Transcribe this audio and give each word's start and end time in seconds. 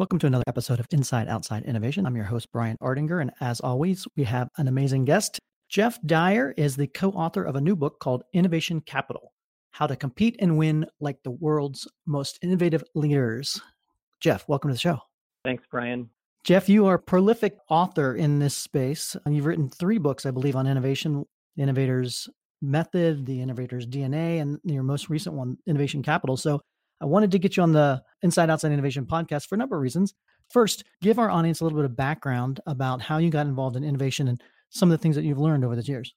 Welcome 0.00 0.18
to 0.20 0.26
another 0.26 0.44
episode 0.46 0.80
of 0.80 0.86
Inside 0.92 1.28
Outside 1.28 1.64
Innovation. 1.64 2.06
I'm 2.06 2.16
your 2.16 2.24
host, 2.24 2.50
Brian 2.52 2.78
Ardinger, 2.80 3.20
and 3.20 3.32
as 3.42 3.60
always, 3.60 4.06
we 4.16 4.24
have 4.24 4.48
an 4.56 4.66
amazing 4.66 5.04
guest. 5.04 5.38
Jeff 5.68 6.00
Dyer 6.06 6.54
is 6.56 6.74
the 6.74 6.86
co 6.86 7.10
author 7.10 7.44
of 7.44 7.54
a 7.54 7.60
new 7.60 7.76
book 7.76 8.00
called 8.00 8.22
Innovation 8.32 8.80
Capital 8.80 9.34
How 9.72 9.86
to 9.86 9.96
Compete 9.96 10.36
and 10.38 10.56
Win 10.56 10.86
Like 11.00 11.22
the 11.22 11.30
World's 11.30 11.86
Most 12.06 12.38
Innovative 12.40 12.82
Leaders. 12.94 13.60
Jeff, 14.20 14.48
welcome 14.48 14.70
to 14.70 14.74
the 14.74 14.80
show. 14.80 15.00
Thanks, 15.44 15.64
Brian. 15.70 16.08
Jeff, 16.44 16.66
you 16.66 16.86
are 16.86 16.94
a 16.94 16.98
prolific 16.98 17.58
author 17.68 18.14
in 18.14 18.38
this 18.38 18.56
space. 18.56 19.16
You've 19.28 19.44
written 19.44 19.68
three 19.68 19.98
books, 19.98 20.24
I 20.24 20.30
believe, 20.30 20.56
on 20.56 20.66
innovation 20.66 21.26
Innovator's 21.58 22.26
Method, 22.62 23.26
the 23.26 23.42
Innovator's 23.42 23.86
DNA, 23.86 24.40
and 24.40 24.60
your 24.64 24.82
most 24.82 25.10
recent 25.10 25.34
one, 25.34 25.58
Innovation 25.66 26.02
Capital. 26.02 26.38
So 26.38 26.62
I 27.02 27.06
wanted 27.06 27.30
to 27.30 27.38
get 27.38 27.56
you 27.56 27.62
on 27.62 27.72
the 27.72 28.02
Inside 28.22 28.50
Outside 28.50 28.72
Innovation 28.72 29.06
podcast 29.06 29.46
for 29.46 29.54
a 29.54 29.58
number 29.58 29.74
of 29.74 29.80
reasons. 29.80 30.14
First, 30.50 30.84
give 31.00 31.18
our 31.18 31.30
audience 31.30 31.60
a 31.60 31.64
little 31.64 31.78
bit 31.78 31.86
of 31.86 31.96
background 31.96 32.60
about 32.66 33.00
how 33.00 33.16
you 33.16 33.30
got 33.30 33.46
involved 33.46 33.76
in 33.76 33.84
innovation 33.84 34.28
and 34.28 34.42
some 34.68 34.90
of 34.90 34.98
the 34.98 35.02
things 35.02 35.16
that 35.16 35.24
you've 35.24 35.38
learned 35.38 35.64
over 35.64 35.74
the 35.74 35.82
years. 35.82 36.14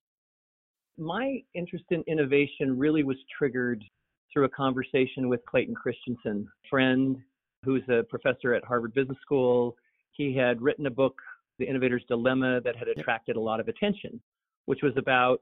My 0.98 1.39
interest 1.54 1.86
in 1.92 2.04
innovation 2.06 2.78
really 2.78 3.04
was 3.04 3.16
triggered 3.38 3.84
through 4.31 4.44
a 4.44 4.50
conversation 4.50 5.30
with 5.30 5.39
Clayton 5.45 5.73
Christensen, 5.73 6.48
friend 6.70 7.17
who's 7.64 7.84
a 7.88 8.04
professor 8.04 8.54
at 8.54 8.66
Harvard 8.66 8.94
Business 8.94 9.17
School. 9.22 9.78
He 10.11 10.36
had 10.36 10.61
written 10.61 10.86
a 10.88 10.92
book, 10.92 11.16
The 11.59 11.66
Innovator's 11.66 12.04
Dilemma, 12.09 12.59
that 12.61 12.76
had 12.76 12.89
attracted 12.89 13.38
a 13.38 13.39
lot 13.39 13.61
of 13.61 13.70
attention, 13.70 14.20
which 14.66 14.81
was 14.84 14.94
about 14.98 15.39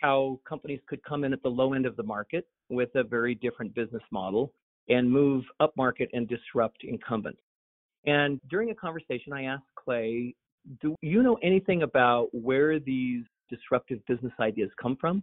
how 0.00 0.40
companies 0.48 0.80
could 0.88 1.02
come 1.02 1.24
in 1.24 1.34
at 1.34 1.42
the 1.42 1.50
low 1.50 1.74
end 1.74 1.84
of 1.84 1.94
the 1.96 2.02
market 2.02 2.48
with 2.70 2.88
a 2.94 3.02
very 3.02 3.34
different 3.34 3.74
business 3.74 4.02
model 4.10 4.54
and 4.88 5.10
move 5.10 5.44
upmarket 5.60 6.08
and 6.12 6.28
disrupt 6.28 6.84
incumbents. 6.84 7.40
And 8.06 8.40
during 8.48 8.70
a 8.70 8.74
conversation, 8.74 9.32
I 9.32 9.44
asked 9.44 9.66
Clay, 9.74 10.34
Do 10.80 10.94
you 11.02 11.22
know 11.22 11.38
anything 11.42 11.82
about 11.82 12.28
where 12.32 12.78
these 12.78 13.24
disruptive 13.50 14.04
business 14.06 14.32
ideas 14.40 14.70
come 14.80 14.96
from? 15.00 15.18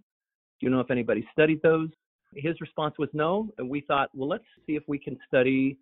Do 0.59 0.65
you 0.65 0.69
know 0.69 0.79
if 0.79 0.91
anybody 0.91 1.27
studied 1.31 1.61
those? 1.61 1.89
His 2.33 2.59
response 2.61 2.95
was 2.97 3.09
no. 3.13 3.49
And 3.57 3.69
we 3.69 3.81
thought, 3.81 4.09
well, 4.13 4.29
let's 4.29 4.43
see 4.65 4.75
if 4.75 4.83
we 4.87 4.97
can 4.97 5.17
study 5.27 5.77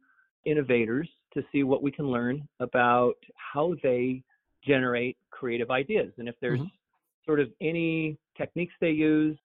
innovators 0.45 1.09
to 1.33 1.43
see 1.51 1.63
what 1.63 1.81
we 1.81 1.91
can 1.91 2.07
learn 2.07 2.47
about 2.59 3.15
how 3.35 3.75
they 3.81 4.23
generate 4.65 5.17
creative 5.29 5.71
ideas 5.71 6.11
and 6.17 6.27
if 6.27 6.35
there's 6.41 6.59
mm-hmm. 6.59 7.25
sort 7.25 7.39
of 7.39 7.49
any 7.61 8.17
techniques 8.37 8.73
they 8.79 8.91
use. 8.91 9.37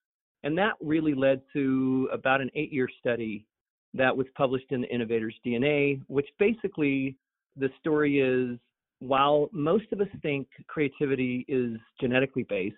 And 0.44 0.56
that 0.58 0.74
really 0.80 1.14
led 1.14 1.40
to 1.54 2.08
about 2.12 2.40
an 2.40 2.50
eight 2.54 2.72
year 2.72 2.88
study 3.00 3.46
that 3.94 4.16
was 4.16 4.26
published 4.36 4.70
in 4.70 4.80
the 4.80 4.94
Innovator's 4.94 5.34
DNA, 5.44 6.00
which 6.08 6.28
basically 6.38 7.16
the 7.56 7.70
story 7.80 8.20
is 8.20 8.58
while 9.00 9.48
most 9.52 9.86
of 9.92 10.00
us 10.00 10.08
think 10.22 10.48
creativity 10.66 11.44
is 11.48 11.78
genetically 12.00 12.44
based, 12.44 12.76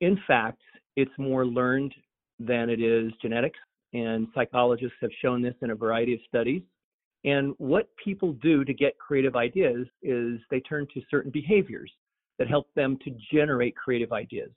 in 0.00 0.18
fact, 0.26 0.60
it's 0.96 1.10
more 1.18 1.44
learned 1.44 1.94
than 2.38 2.70
it 2.70 2.80
is 2.80 3.12
genetics. 3.20 3.58
And 3.92 4.28
psychologists 4.34 4.96
have 5.00 5.10
shown 5.22 5.42
this 5.42 5.54
in 5.62 5.70
a 5.70 5.74
variety 5.74 6.14
of 6.14 6.20
studies. 6.28 6.62
And 7.24 7.54
what 7.58 7.88
people 8.02 8.32
do 8.34 8.64
to 8.64 8.72
get 8.72 8.98
creative 8.98 9.34
ideas 9.34 9.86
is 10.02 10.38
they 10.50 10.60
turn 10.60 10.86
to 10.94 11.00
certain 11.10 11.30
behaviors 11.30 11.90
that 12.38 12.48
help 12.48 12.68
them 12.74 12.96
to 13.04 13.10
generate 13.32 13.74
creative 13.76 14.12
ideas. 14.12 14.50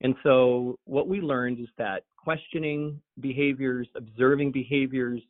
And 0.00 0.14
so, 0.22 0.76
what 0.84 1.08
we 1.08 1.20
learned 1.20 1.60
is 1.60 1.68
that 1.76 2.04
questioning 2.16 3.00
behaviors, 3.20 3.86
observing 3.94 4.50
behaviors, 4.50 5.20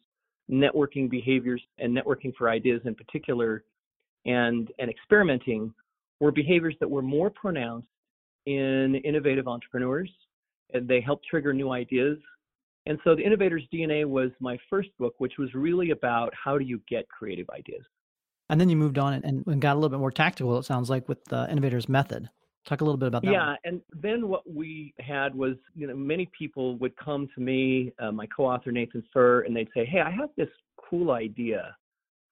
networking 0.51 1.09
behaviors 1.09 1.63
and 1.79 1.97
networking 1.97 2.35
for 2.37 2.49
ideas 2.49 2.81
in 2.85 2.95
particular 2.95 3.65
and, 4.27 4.71
and 4.79 4.91
experimenting 4.91 5.73
were 6.19 6.33
behaviors 6.33 6.75
that 6.81 6.91
were 6.91 7.03
more 7.03 7.31
pronounced 7.31 7.89
in 8.47 8.97
innovative 9.05 9.49
entrepreneurs 9.49 10.11
and 10.73 10.87
they 10.89 11.01
helped 11.01 11.27
trigger 11.27 11.53
new 11.53 11.71
ideas. 11.71 12.19
And 12.87 12.99
so 13.05 13.15
the 13.15 13.23
Innovator's 13.23 13.65
DNA 13.73 14.05
was 14.07 14.31
my 14.41 14.59
first 14.69 14.89
book, 14.99 15.15
which 15.19 15.35
was 15.39 15.53
really 15.55 15.91
about 15.91 16.33
how 16.35 16.59
do 16.59 16.65
you 16.65 16.81
get 16.89 17.09
creative 17.09 17.49
ideas. 17.51 17.85
And 18.49 18.61
then 18.61 18.69
you 18.69 18.77
moved 18.77 18.99
on 18.99 19.15
and, 19.15 19.45
and 19.47 19.61
got 19.61 19.75
a 19.75 19.79
little 19.79 19.91
bit 19.91 20.01
more 20.01 20.11
tactical, 20.11 20.59
it 20.59 20.65
sounds 20.65 20.91
like, 20.91 21.09
with 21.09 21.25
the 21.27 21.47
Innovator's 21.51 21.89
Method. 21.89 22.31
Talk 22.67 22.83
a 22.83 22.85
little 22.85 22.99
bit 22.99 23.09
about 23.09 23.23
that. 23.23 23.33
Yeah, 23.33 23.47
one. 23.47 23.57
and 23.65 23.81
then 24.03 24.29
what 24.29 24.49
we 24.49 24.95
had 24.99 25.35
was, 25.35 25.55
you 25.75 25.87
know, 25.87 25.97
many 25.97 26.29
people 26.37 26.77
would 26.77 26.95
come 26.97 27.29
to 27.35 27.41
me, 27.41 27.93
uh, 27.99 28.13
my 28.13 28.27
co-author 28.27 28.71
Nathan 28.71 29.03
Furr, 29.13 29.43
and 29.43 29.57
they'd 29.57 29.71
say, 29.75 29.85
"Hey, 29.85 30.01
I 30.01 30.11
have 30.11 30.31
this 30.37 30.49
cool 30.77 31.11
idea. 31.13 31.75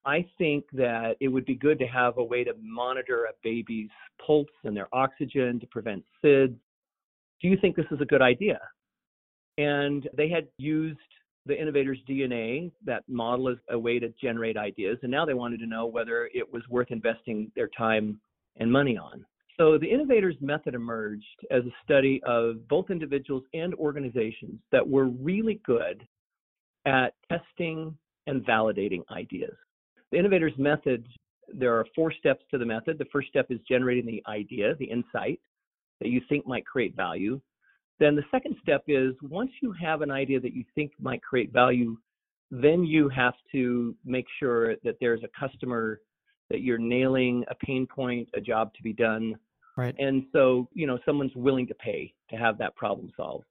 I 0.05 0.27
think 0.37 0.65
that 0.73 1.17
it 1.21 1.29
would 1.29 1.45
be 1.45 1.55
good 1.55 1.79
to 1.79 1.87
have 1.87 2.19
a 2.19 2.25
way 2.25 2.45
to 2.45 2.55
monitor 2.61 3.25
a 3.25 3.33
baby's 3.43 3.91
pulse 4.25 4.49
and 4.65 4.77
their 4.77 4.89
oxygen 4.93 5.59
to 5.61 5.67
prevent 5.67 6.05
SIDS. 6.23 6.55
Do 7.41 7.49
you 7.49 7.57
think 7.57 7.77
this 7.77 7.91
is 7.91 8.01
a 8.01 8.07
good 8.07 8.23
idea?" 8.23 8.61
And 9.57 10.09
they 10.15 10.29
had 10.29 10.47
used 10.59 11.01
the 11.47 11.59
innovator's 11.59 11.99
DNA, 12.07 12.71
that 12.85 13.03
model, 13.09 13.49
as 13.49 13.57
a 13.71 13.79
way 13.79 13.99
to 13.99 14.11
generate 14.21 14.59
ideas, 14.59 14.99
and 15.03 15.11
now 15.11 15.25
they 15.25 15.35
wanted 15.35 15.59
to 15.61 15.67
know 15.67 15.87
whether 15.87 16.29
it 16.35 16.53
was 16.53 16.63
worth 16.69 16.91
investing 16.91 17.51
their 17.57 17.69
time 17.69 18.21
and 18.57 18.71
money 18.71 18.99
on. 18.99 19.25
So 19.59 19.77
the 19.77 19.91
innovators 19.91 20.37
method 20.41 20.75
emerged 20.75 21.25
as 21.51 21.65
a 21.65 21.75
study 21.85 22.21
of 22.25 22.67
both 22.69 22.91
individuals 22.91 23.43
and 23.55 23.75
organizations 23.75 24.61
that 24.71 24.89
were 24.89 25.07
really 25.07 25.61
good 25.67 26.07
at 26.87 27.15
testing 27.29 27.97
and 28.29 28.47
validating 28.47 29.03
ideas. 29.11 29.57
The 30.13 30.19
innovators 30.19 30.53
method, 30.59 31.07
there 31.53 31.75
are 31.75 31.85
four 31.95 32.13
steps 32.13 32.45
to 32.53 32.59
the 32.59 32.65
method. 32.65 32.99
The 32.99 33.07
first 33.13 33.29
step 33.29 33.47
is 33.51 33.59
generating 33.69 34.07
the 34.07 34.23
idea, 34.31 34.77
the 34.77 34.85
insight 34.85 35.41
that 36.01 36.09
you 36.09 36.21
think 36.29 36.47
might 36.47 36.65
create 36.65 36.95
value. 36.95 37.41
Then 37.99 38.15
the 38.15 38.25
second 38.31 38.55
step 38.63 38.85
is 38.87 39.15
once 39.23 39.51
you 39.61 39.73
have 39.73 40.03
an 40.03 40.11
idea 40.13 40.39
that 40.39 40.55
you 40.55 40.65
think 40.77 40.93
might 41.01 41.21
create 41.21 41.53
value, 41.53 41.97
then 42.53 42.85
you 42.85 43.09
have 43.09 43.35
to 43.51 43.97
make 44.05 44.27
sure 44.39 44.77
that 44.85 44.97
there's 45.01 45.23
a 45.25 45.39
customer 45.39 46.01
that 46.49 46.61
you're 46.61 46.79
nailing 46.79 47.45
a 47.51 47.55
pain 47.57 47.87
point, 47.87 48.29
a 48.35 48.41
job 48.41 48.73
to 48.75 48.83
be 48.83 48.93
done, 48.93 49.35
Right. 49.79 49.95
And 49.97 50.25
so, 50.33 50.69
you 50.75 50.89
know, 50.89 50.99
someone's 51.07 51.37
willing 51.37 51.69
to 51.69 51.75
pay 51.75 52.13
to 52.31 52.37
have 52.37 52.59
that 52.59 52.75
problem 52.75 53.13
solved. 53.17 53.45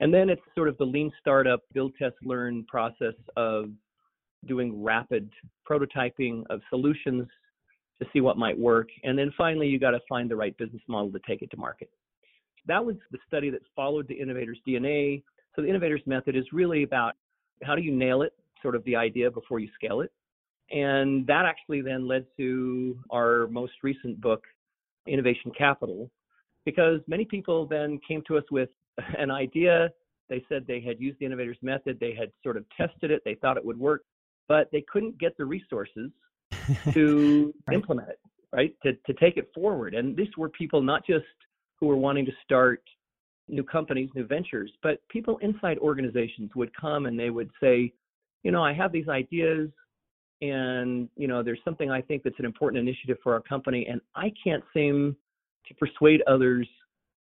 And 0.00 0.12
then 0.12 0.30
it's 0.30 0.40
sort 0.54 0.66
of 0.66 0.78
the 0.78 0.84
lean 0.84 1.12
startup, 1.20 1.60
build, 1.74 1.92
test, 1.98 2.14
learn 2.22 2.64
process 2.64 3.12
of 3.36 3.66
doing 4.46 4.82
rapid 4.82 5.28
prototyping 5.68 6.42
of 6.48 6.62
solutions 6.70 7.28
to 8.00 8.08
see 8.14 8.22
what 8.22 8.38
might 8.38 8.58
work. 8.58 8.88
And 9.04 9.16
then 9.16 9.30
finally, 9.36 9.68
you 9.68 9.78
got 9.78 9.90
to 9.90 10.00
find 10.08 10.30
the 10.30 10.36
right 10.36 10.56
business 10.56 10.80
model 10.88 11.12
to 11.12 11.20
take 11.28 11.42
it 11.42 11.50
to 11.50 11.58
market. 11.58 11.90
That 12.66 12.82
was 12.82 12.96
the 13.10 13.18
study 13.26 13.50
that 13.50 13.60
followed 13.76 14.08
the 14.08 14.14
innovator's 14.14 14.58
DNA. 14.66 15.22
So 15.54 15.60
the 15.60 15.68
innovator's 15.68 16.00
method 16.06 16.34
is 16.34 16.46
really 16.54 16.82
about 16.82 17.12
how 17.62 17.74
do 17.74 17.82
you 17.82 17.94
nail 17.94 18.22
it, 18.22 18.32
sort 18.62 18.74
of 18.74 18.82
the 18.84 18.96
idea 18.96 19.30
before 19.30 19.60
you 19.60 19.68
scale 19.74 20.00
it. 20.00 20.12
And 20.70 21.26
that 21.26 21.44
actually 21.44 21.82
then 21.82 22.08
led 22.08 22.24
to 22.38 22.98
our 23.10 23.48
most 23.48 23.74
recent 23.82 24.18
book, 24.18 24.44
innovation 25.06 25.50
capital 25.56 26.10
because 26.64 27.00
many 27.06 27.24
people 27.24 27.66
then 27.66 27.98
came 28.06 28.22
to 28.28 28.38
us 28.38 28.44
with 28.50 28.68
an 29.18 29.30
idea. 29.30 29.90
They 30.28 30.44
said 30.48 30.64
they 30.66 30.80
had 30.80 31.00
used 31.00 31.18
the 31.18 31.26
innovators 31.26 31.58
method, 31.62 31.98
they 32.00 32.14
had 32.14 32.30
sort 32.42 32.56
of 32.56 32.64
tested 32.76 33.10
it, 33.10 33.22
they 33.24 33.34
thought 33.34 33.56
it 33.56 33.64
would 33.64 33.78
work, 33.78 34.02
but 34.48 34.68
they 34.72 34.84
couldn't 34.92 35.18
get 35.18 35.36
the 35.36 35.44
resources 35.44 36.10
to 36.94 37.54
right. 37.66 37.74
implement 37.74 38.08
it, 38.08 38.20
right? 38.52 38.74
To, 38.84 38.92
to 38.92 39.14
take 39.14 39.36
it 39.36 39.50
forward. 39.54 39.94
And 39.94 40.16
these 40.16 40.28
were 40.36 40.48
people 40.48 40.82
not 40.82 41.06
just 41.06 41.24
who 41.80 41.86
were 41.86 41.96
wanting 41.96 42.24
to 42.26 42.32
start 42.44 42.82
new 43.48 43.64
companies, 43.64 44.08
new 44.14 44.24
ventures, 44.24 44.70
but 44.82 45.00
people 45.08 45.38
inside 45.38 45.78
organizations 45.78 46.50
would 46.54 46.70
come 46.76 47.06
and 47.06 47.18
they 47.18 47.30
would 47.30 47.50
say, 47.60 47.92
you 48.44 48.50
know, 48.50 48.62
I 48.62 48.72
have 48.72 48.92
these 48.92 49.08
ideas 49.08 49.68
and 50.42 51.08
you 51.16 51.28
know 51.28 51.42
there's 51.42 51.60
something 51.64 51.90
i 51.90 52.00
think 52.02 52.22
that's 52.22 52.38
an 52.38 52.44
important 52.44 52.86
initiative 52.86 53.16
for 53.22 53.32
our 53.32 53.40
company 53.40 53.86
and 53.88 54.00
i 54.14 54.30
can't 54.42 54.62
seem 54.74 55.16
to 55.66 55.74
persuade 55.74 56.20
others 56.26 56.68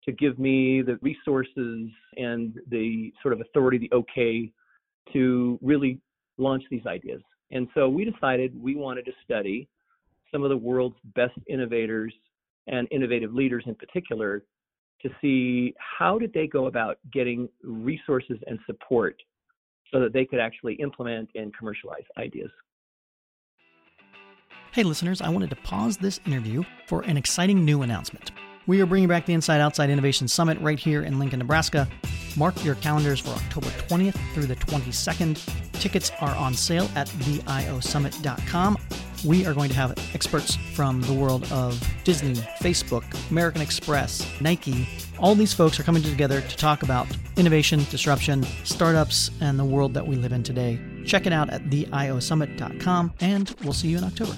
to 0.03 0.11
give 0.11 0.37
me 0.37 0.81
the 0.81 0.97
resources 1.01 1.89
and 2.17 2.59
the 2.69 3.13
sort 3.21 3.33
of 3.33 3.39
authority 3.39 3.77
the 3.77 3.95
okay 3.95 4.51
to 5.13 5.57
really 5.61 5.99
launch 6.37 6.63
these 6.71 6.85
ideas 6.87 7.21
and 7.51 7.67
so 7.75 7.87
we 7.87 8.03
decided 8.03 8.59
we 8.61 8.75
wanted 8.75 9.05
to 9.05 9.11
study 9.23 9.69
some 10.31 10.43
of 10.43 10.49
the 10.49 10.57
world's 10.57 10.97
best 11.15 11.37
innovators 11.47 12.13
and 12.67 12.87
innovative 12.91 13.33
leaders 13.33 13.63
in 13.67 13.75
particular 13.75 14.43
to 15.01 15.09
see 15.21 15.73
how 15.77 16.17
did 16.17 16.33
they 16.33 16.47
go 16.47 16.65
about 16.65 16.97
getting 17.11 17.47
resources 17.63 18.37
and 18.47 18.57
support 18.65 19.21
so 19.91 19.99
that 19.99 20.13
they 20.13 20.25
could 20.25 20.39
actually 20.39 20.73
implement 20.75 21.29
and 21.35 21.55
commercialize 21.55 22.03
ideas. 22.17 22.49
Hey, 24.73 24.81
listeners, 24.81 25.21
I 25.21 25.29
wanted 25.29 25.51
to 25.51 25.55
pause 25.57 25.97
this 25.97 26.19
interview 26.25 26.63
for 26.87 27.03
an 27.03 27.15
exciting 27.15 27.63
new 27.63 27.83
announcement. 27.83 28.31
We 28.65 28.81
are 28.81 28.87
bringing 28.87 29.07
back 29.07 29.27
the 29.27 29.33
Inside 29.33 29.61
Outside 29.61 29.91
Innovation 29.91 30.27
Summit 30.27 30.59
right 30.61 30.79
here 30.79 31.03
in 31.03 31.19
Lincoln, 31.19 31.37
Nebraska. 31.37 31.87
Mark 32.35 32.65
your 32.65 32.73
calendars 32.73 33.19
for 33.19 33.29
October 33.29 33.67
20th 33.67 34.17
through 34.33 34.47
the 34.47 34.55
22nd. 34.55 35.39
Tickets 35.73 36.11
are 36.21 36.35
on 36.35 36.55
sale 36.55 36.89
at 36.95 37.07
theiosummit.com. 37.07 38.77
We 39.23 39.45
are 39.45 39.53
going 39.53 39.69
to 39.69 39.75
have 39.75 39.91
experts 40.15 40.55
from 40.73 41.01
the 41.01 41.13
world 41.13 41.43
of 41.51 41.79
Disney, 42.03 42.33
Facebook, 42.59 43.03
American 43.29 43.61
Express, 43.61 44.27
Nike. 44.41 44.89
All 45.19 45.35
these 45.35 45.53
folks 45.53 45.79
are 45.79 45.83
coming 45.83 46.01
together 46.01 46.41
to 46.41 46.57
talk 46.57 46.81
about 46.81 47.05
innovation, 47.37 47.85
disruption, 47.91 48.41
startups, 48.63 49.29
and 49.39 49.59
the 49.59 49.65
world 49.65 49.93
that 49.93 50.07
we 50.07 50.15
live 50.15 50.33
in 50.33 50.41
today. 50.41 50.79
Check 51.05 51.27
it 51.27 51.31
out 51.31 51.51
at 51.51 51.65
theiosummit.com, 51.65 53.13
and 53.19 53.55
we'll 53.63 53.73
see 53.73 53.89
you 53.89 53.99
in 53.99 54.03
October. 54.03 54.35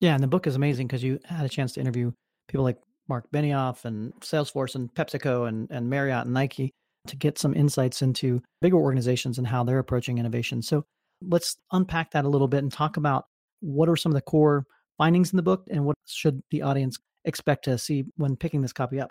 Yeah, 0.00 0.14
and 0.14 0.22
the 0.22 0.28
book 0.28 0.46
is 0.46 0.56
amazing 0.56 0.86
because 0.86 1.02
you 1.02 1.20
had 1.24 1.44
a 1.44 1.48
chance 1.48 1.72
to 1.72 1.80
interview 1.80 2.12
people 2.48 2.64
like 2.64 2.78
Marc 3.08 3.30
Benioff 3.30 3.84
and 3.84 4.12
Salesforce 4.20 4.74
and 4.74 4.92
PepsiCo 4.94 5.48
and, 5.48 5.68
and 5.70 5.90
Marriott 5.90 6.24
and 6.24 6.34
Nike 6.34 6.72
to 7.06 7.16
get 7.16 7.38
some 7.38 7.54
insights 7.54 8.02
into 8.02 8.42
bigger 8.60 8.76
organizations 8.76 9.38
and 9.38 9.46
how 9.46 9.64
they're 9.64 9.78
approaching 9.78 10.18
innovation. 10.18 10.62
So 10.62 10.84
let's 11.22 11.56
unpack 11.72 12.12
that 12.12 12.24
a 12.24 12.28
little 12.28 12.48
bit 12.48 12.62
and 12.62 12.72
talk 12.72 12.96
about 12.96 13.24
what 13.60 13.88
are 13.88 13.96
some 13.96 14.12
of 14.12 14.14
the 14.14 14.22
core 14.22 14.64
findings 14.96 15.32
in 15.32 15.36
the 15.36 15.42
book 15.42 15.64
and 15.70 15.84
what 15.84 15.96
should 16.06 16.42
the 16.50 16.62
audience 16.62 16.98
expect 17.24 17.64
to 17.64 17.76
see 17.78 18.04
when 18.16 18.36
picking 18.36 18.62
this 18.62 18.72
copy 18.72 19.00
up? 19.00 19.10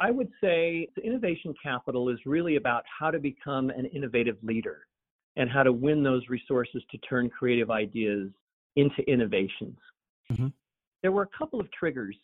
I 0.00 0.10
would 0.10 0.30
say 0.40 0.88
the 0.96 1.02
innovation 1.02 1.54
capital 1.60 2.08
is 2.08 2.18
really 2.24 2.56
about 2.56 2.84
how 2.86 3.10
to 3.10 3.18
become 3.18 3.70
an 3.70 3.86
innovative 3.86 4.36
leader 4.42 4.86
and 5.36 5.50
how 5.50 5.64
to 5.64 5.72
win 5.72 6.02
those 6.02 6.28
resources 6.28 6.82
to 6.90 6.98
turn 6.98 7.30
creative 7.30 7.70
ideas 7.70 8.30
into 8.76 9.02
innovations. 9.08 9.76
Mm-hmm. 10.32 10.48
There 11.02 11.12
were 11.12 11.22
a 11.22 11.38
couple 11.38 11.60
of 11.60 11.70
triggers 11.72 12.16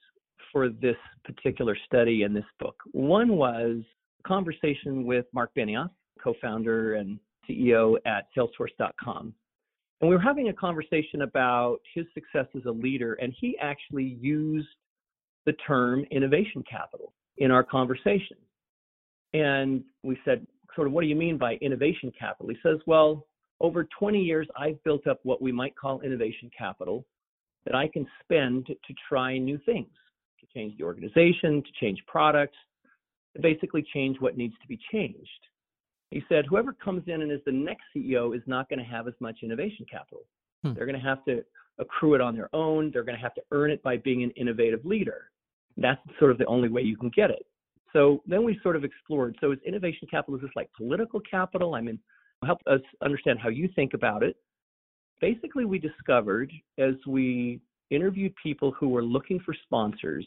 for 0.52 0.68
this 0.68 0.96
particular 1.24 1.76
study 1.86 2.22
in 2.22 2.32
this 2.32 2.44
book. 2.60 2.76
One 2.92 3.36
was 3.36 3.78
a 4.24 4.28
conversation 4.28 5.04
with 5.04 5.26
Marc 5.32 5.54
Benioff, 5.54 5.90
co-founder 6.22 6.94
and 6.94 7.18
CEO 7.48 7.96
at 8.06 8.26
Salesforce.com. 8.36 9.34
And 10.00 10.10
we 10.10 10.16
were 10.16 10.22
having 10.22 10.48
a 10.48 10.52
conversation 10.52 11.22
about 11.22 11.78
his 11.94 12.04
success 12.14 12.46
as 12.56 12.64
a 12.66 12.70
leader, 12.70 13.14
and 13.14 13.34
he 13.40 13.56
actually 13.60 14.18
used 14.20 14.68
the 15.46 15.52
term 15.66 16.04
innovation 16.10 16.64
capital 16.68 17.12
in 17.38 17.50
our 17.50 17.62
conversation. 17.62 18.36
And 19.32 19.82
we 20.02 20.18
said, 20.24 20.46
sort 20.74 20.86
of, 20.86 20.92
what 20.92 21.02
do 21.02 21.06
you 21.06 21.16
mean 21.16 21.38
by 21.38 21.54
innovation 21.54 22.12
capital? 22.18 22.50
He 22.50 22.58
says, 22.62 22.78
well, 22.86 23.26
over 23.60 23.86
20 23.98 24.20
years, 24.20 24.46
I've 24.56 24.82
built 24.84 25.06
up 25.06 25.20
what 25.22 25.40
we 25.40 25.52
might 25.52 25.76
call 25.76 26.00
innovation 26.00 26.50
capital 26.56 27.04
that 27.66 27.74
I 27.74 27.88
can 27.88 28.06
spend 28.22 28.66
to 28.66 28.94
try 29.08 29.38
new 29.38 29.58
things, 29.64 29.88
to 30.40 30.46
change 30.54 30.76
the 30.78 30.84
organization, 30.84 31.62
to 31.62 31.70
change 31.80 32.02
products, 32.06 32.56
to 33.34 33.42
basically 33.42 33.84
change 33.92 34.16
what 34.20 34.36
needs 34.36 34.54
to 34.62 34.68
be 34.68 34.78
changed. 34.92 35.28
He 36.10 36.22
said, 36.28 36.44
whoever 36.48 36.72
comes 36.72 37.02
in 37.06 37.22
and 37.22 37.32
is 37.32 37.40
the 37.44 37.52
next 37.52 37.82
CEO 37.94 38.36
is 38.36 38.42
not 38.46 38.68
going 38.68 38.78
to 38.78 38.84
have 38.84 39.08
as 39.08 39.14
much 39.20 39.38
innovation 39.42 39.84
capital. 39.90 40.24
Hmm. 40.62 40.74
They're 40.74 40.86
going 40.86 41.00
to 41.00 41.04
have 41.06 41.24
to 41.24 41.42
accrue 41.78 42.14
it 42.14 42.20
on 42.20 42.36
their 42.36 42.54
own. 42.54 42.90
They're 42.92 43.02
going 43.02 43.16
to 43.16 43.22
have 43.22 43.34
to 43.34 43.42
earn 43.50 43.70
it 43.70 43.82
by 43.82 43.96
being 43.96 44.22
an 44.22 44.30
innovative 44.32 44.84
leader. 44.84 45.30
That's 45.76 46.00
sort 46.18 46.30
of 46.30 46.38
the 46.38 46.46
only 46.46 46.68
way 46.68 46.82
you 46.82 46.96
can 46.96 47.10
get 47.10 47.30
it. 47.30 47.44
So 47.92 48.22
then 48.26 48.44
we 48.44 48.58
sort 48.62 48.76
of 48.76 48.84
explored. 48.84 49.36
So 49.40 49.52
is 49.52 49.58
innovation 49.66 50.06
capital 50.10 50.36
is 50.36 50.42
this 50.42 50.50
like 50.54 50.70
political 50.76 51.20
capital? 51.28 51.74
I 51.74 51.80
mean, 51.80 51.98
help 52.44 52.60
us 52.66 52.80
understand 53.02 53.38
how 53.40 53.48
you 53.48 53.68
think 53.74 53.94
about 53.94 54.22
it 54.22 54.36
basically 55.24 55.64
we 55.64 55.78
discovered 55.78 56.52
as 56.78 56.94
we 57.06 57.58
interviewed 57.90 58.34
people 58.42 58.72
who 58.78 58.90
were 58.90 59.02
looking 59.02 59.40
for 59.40 59.54
sponsors 59.62 60.26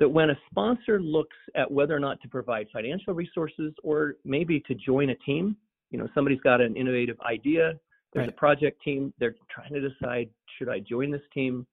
that 0.00 0.08
when 0.08 0.30
a 0.30 0.38
sponsor 0.50 1.00
looks 1.00 1.36
at 1.54 1.70
whether 1.70 1.94
or 1.94 2.00
not 2.00 2.20
to 2.20 2.28
provide 2.28 2.66
financial 2.72 3.14
resources 3.14 3.72
or 3.84 4.16
maybe 4.24 4.58
to 4.58 4.74
join 4.74 5.10
a 5.10 5.14
team, 5.16 5.56
you 5.92 5.98
know, 5.98 6.08
somebody's 6.12 6.40
got 6.40 6.60
an 6.60 6.76
innovative 6.76 7.16
idea, 7.20 7.78
there's 8.12 8.24
right. 8.24 8.28
a 8.28 8.32
project 8.32 8.82
team, 8.82 9.14
they're 9.20 9.36
trying 9.48 9.72
to 9.72 9.88
decide 9.88 10.28
should 10.58 10.68
I 10.68 10.80
join 10.80 11.12
this 11.12 11.22
team? 11.32 11.64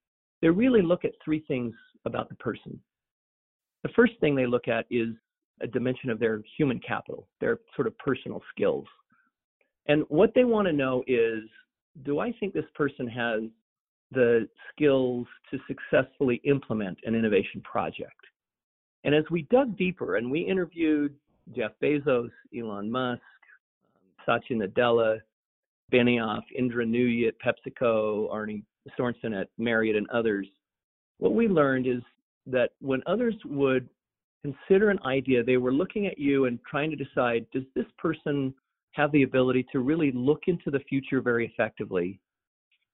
They 0.44 0.50
really 0.50 0.84
look 0.84 1.06
at 1.06 1.14
three 1.26 1.44
things 1.48 1.74
about 2.06 2.30
the 2.30 2.36
person. 2.36 2.80
The 3.82 3.90
first 3.96 4.14
thing 4.22 4.36
they 4.36 4.46
look 4.46 4.68
at 4.68 4.86
is 4.92 5.10
a 5.62 5.66
dimension 5.68 6.12
of 6.12 6.20
their 6.20 6.42
human 6.56 6.80
capital, 6.80 7.28
their 7.42 7.58
sort 7.76 7.88
of 7.88 7.98
personal 7.98 8.44
skills. 8.52 8.86
And 9.88 10.04
what 10.10 10.34
they 10.36 10.44
want 10.44 10.68
to 10.68 10.74
know 10.74 11.04
is 11.08 11.42
do 12.06 12.19
I 12.19 12.31
think 12.40 12.54
this 12.54 12.66
person 12.74 13.07
has 13.07 13.42
the 14.12 14.48
skills 14.72 15.28
to 15.51 15.60
successfully 15.68 16.42
implement 16.44 16.98
an 17.04 17.16
innovation 17.16 17.62
project? 17.62 18.19
And 19.04 19.13
as 19.13 19.24
we 19.30 19.44
dug 19.44 19.78
deeper 19.78 20.16
and 20.16 20.30
we 20.30 20.42
interviewed 20.42 21.13
Jeff 21.56 21.72
Bezos, 21.81 22.31
Elon 22.57 22.90
Musk, 22.90 23.22
Satya 24.25 24.57
Nadella, 24.57 25.19
Benioff, 25.92 26.44
Indra 26.57 26.86
Nooyi 26.86 27.28
at 27.28 27.36
PepsiCo, 27.40 28.31
Arne 28.31 28.63
Sorenson 28.98 29.34
at 29.34 29.50
Marriott, 29.57 29.95
and 29.95 30.10
others, 30.10 30.48
what 31.18 31.36
we 31.36 31.48
learned 31.48 31.88
is 31.88 32.01
that 32.48 32.72
when 32.80 33.01
others 33.06 33.36
would 33.45 33.88
consider 34.42 34.90
an 34.90 35.00
idea, 35.06 35.44
they 35.44 35.57
were 35.57 35.74
looking 35.74 36.07
at 36.07 36.18
you 36.18 36.45
and 36.45 36.60
trying 36.69 36.90
to 36.90 36.95
decide 36.95 37.45
does 37.54 37.63
this 37.75 37.86
person 37.98 38.54
have 38.94 39.12
the 39.12 39.24
ability 39.24 39.66
to 39.72 39.80
really 39.80 40.12
look 40.12 40.44
into 40.48 40.72
the 40.72 40.80
future 40.80 41.22
very 41.22 41.45
effectively 41.45 42.19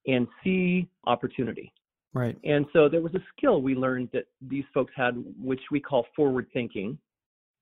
and 0.07 0.27
see 0.43 0.87
opportunity. 1.05 1.71
Right. 2.13 2.35
And 2.43 2.65
so 2.73 2.89
there 2.89 3.01
was 3.01 3.13
a 3.13 3.23
skill 3.37 3.61
we 3.61 3.75
learned 3.75 4.09
that 4.13 4.25
these 4.41 4.63
folks 4.73 4.91
had, 4.95 5.23
which 5.39 5.61
we 5.71 5.79
call 5.79 6.07
forward 6.15 6.47
thinking. 6.53 6.97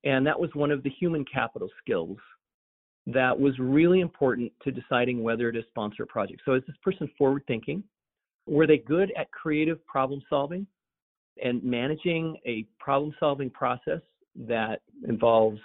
And 0.03 0.25
that 0.25 0.39
was 0.39 0.49
one 0.53 0.71
of 0.71 0.83
the 0.83 0.89
human 0.89 1.25
capital 1.25 1.69
skills 1.81 2.17
that 3.07 3.37
was 3.37 3.57
really 3.59 4.01
important 4.01 4.51
to 4.63 4.71
deciding 4.71 5.23
whether 5.23 5.51
to 5.51 5.61
sponsor 5.69 6.03
a 6.03 6.07
project. 6.07 6.41
So 6.45 6.53
is 6.53 6.63
this 6.67 6.75
person 6.83 7.09
forward 7.17 7.43
thinking? 7.47 7.83
Were 8.45 8.67
they 8.67 8.77
good 8.77 9.11
at 9.17 9.31
creative 9.31 9.85
problem 9.85 10.21
solving 10.29 10.67
and 11.43 11.63
managing 11.63 12.37
a 12.45 12.65
problem 12.79 13.13
solving 13.19 13.49
process 13.49 14.01
that 14.35 14.81
involves 15.07 15.59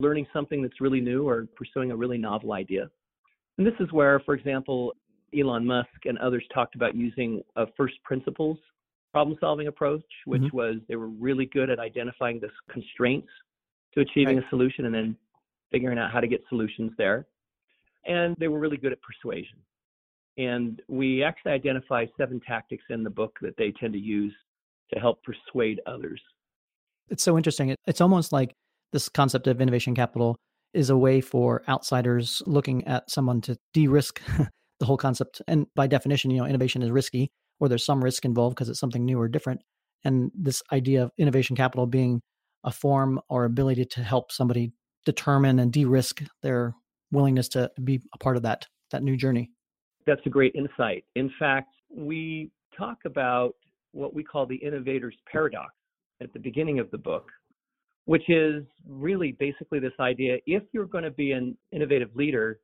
learning 0.00 0.26
something 0.32 0.62
that's 0.62 0.80
really 0.80 1.00
new 1.00 1.28
or 1.28 1.46
pursuing 1.56 1.90
a 1.90 1.96
really 1.96 2.18
novel 2.18 2.52
idea. 2.52 2.88
And 3.58 3.66
this 3.66 3.74
is 3.80 3.90
where, 3.92 4.20
for 4.20 4.34
example, 4.34 4.94
Elon 5.36 5.64
Musk 5.64 5.88
and 6.04 6.18
others 6.18 6.44
talked 6.52 6.74
about 6.74 6.94
using 6.94 7.42
a 7.56 7.66
first 7.76 7.94
principles 8.04 8.58
problem 9.12 9.36
solving 9.40 9.66
approach, 9.68 10.04
which 10.26 10.42
mm-hmm. 10.42 10.56
was 10.56 10.76
they 10.88 10.96
were 10.96 11.08
really 11.08 11.46
good 11.46 11.70
at 11.70 11.78
identifying 11.78 12.38
the 12.38 12.48
constraints 12.70 13.28
to 13.94 14.00
achieving 14.00 14.36
right. 14.36 14.44
a 14.44 14.48
solution 14.50 14.84
and 14.84 14.94
then 14.94 15.16
figuring 15.72 15.98
out 15.98 16.10
how 16.10 16.20
to 16.20 16.26
get 16.26 16.42
solutions 16.50 16.92
there. 16.98 17.26
And 18.04 18.36
they 18.38 18.48
were 18.48 18.58
really 18.58 18.76
good 18.76 18.92
at 18.92 18.98
persuasion. 19.00 19.56
And 20.36 20.82
we 20.88 21.22
actually 21.22 21.52
identify 21.52 22.04
seven 22.18 22.40
tactics 22.46 22.84
in 22.90 23.02
the 23.02 23.10
book 23.10 23.38
that 23.40 23.56
they 23.56 23.72
tend 23.80 23.94
to 23.94 23.98
use 23.98 24.34
to 24.92 25.00
help 25.00 25.22
persuade 25.22 25.80
others. 25.86 26.20
It's 27.08 27.22
so 27.22 27.38
interesting. 27.38 27.74
It's 27.86 28.02
almost 28.02 28.32
like 28.32 28.54
this 28.92 29.08
concept 29.08 29.46
of 29.46 29.60
innovation 29.60 29.94
capital 29.94 30.36
is 30.74 30.90
a 30.90 30.96
way 30.96 31.20
for 31.20 31.62
outsiders 31.68 32.42
looking 32.46 32.86
at 32.86 33.10
someone 33.10 33.40
to 33.40 33.56
de-risk 33.72 34.20
the 34.80 34.86
whole 34.86 34.96
concept. 34.96 35.40
And 35.48 35.66
by 35.74 35.86
definition, 35.86 36.30
you 36.30 36.38
know, 36.38 36.46
innovation 36.46 36.82
is 36.82 36.90
risky, 36.90 37.30
or 37.60 37.68
there's 37.68 37.84
some 37.84 38.02
risk 38.02 38.24
involved 38.24 38.56
because 38.56 38.68
it's 38.68 38.80
something 38.80 39.04
new 39.04 39.18
or 39.18 39.28
different. 39.28 39.62
And 40.04 40.30
this 40.34 40.62
idea 40.72 41.02
of 41.02 41.10
innovation 41.18 41.56
capital 41.56 41.86
being 41.86 42.20
a 42.64 42.70
form 42.70 43.20
or 43.28 43.44
ability 43.44 43.86
to 43.86 44.02
help 44.02 44.32
somebody 44.32 44.72
determine 45.04 45.58
and 45.58 45.72
de-risk 45.72 46.22
their 46.42 46.74
willingness 47.12 47.48
to 47.48 47.70
be 47.82 48.02
a 48.12 48.18
part 48.18 48.36
of 48.36 48.42
that 48.42 48.66
that 48.90 49.02
new 49.02 49.16
journey. 49.16 49.50
That's 50.06 50.20
a 50.26 50.28
great 50.28 50.54
insight. 50.54 51.04
In 51.16 51.30
fact, 51.38 51.74
we 51.90 52.50
talk 52.76 52.98
about 53.04 53.54
what 53.92 54.14
we 54.14 54.22
call 54.22 54.46
the 54.46 54.56
innovator's 54.56 55.16
paradox 55.30 55.72
at 56.22 56.32
the 56.32 56.38
beginning 56.38 56.78
of 56.78 56.90
the 56.90 56.98
book, 56.98 57.30
which 58.06 58.28
is 58.28 58.64
really 58.88 59.32
basically 59.32 59.78
this 59.78 59.92
idea 60.00 60.38
if 60.46 60.62
you're 60.72 60.86
going 60.86 61.04
to 61.04 61.10
be 61.10 61.32
an 61.32 61.56
innovative 61.72 62.08
leader, 62.14 62.58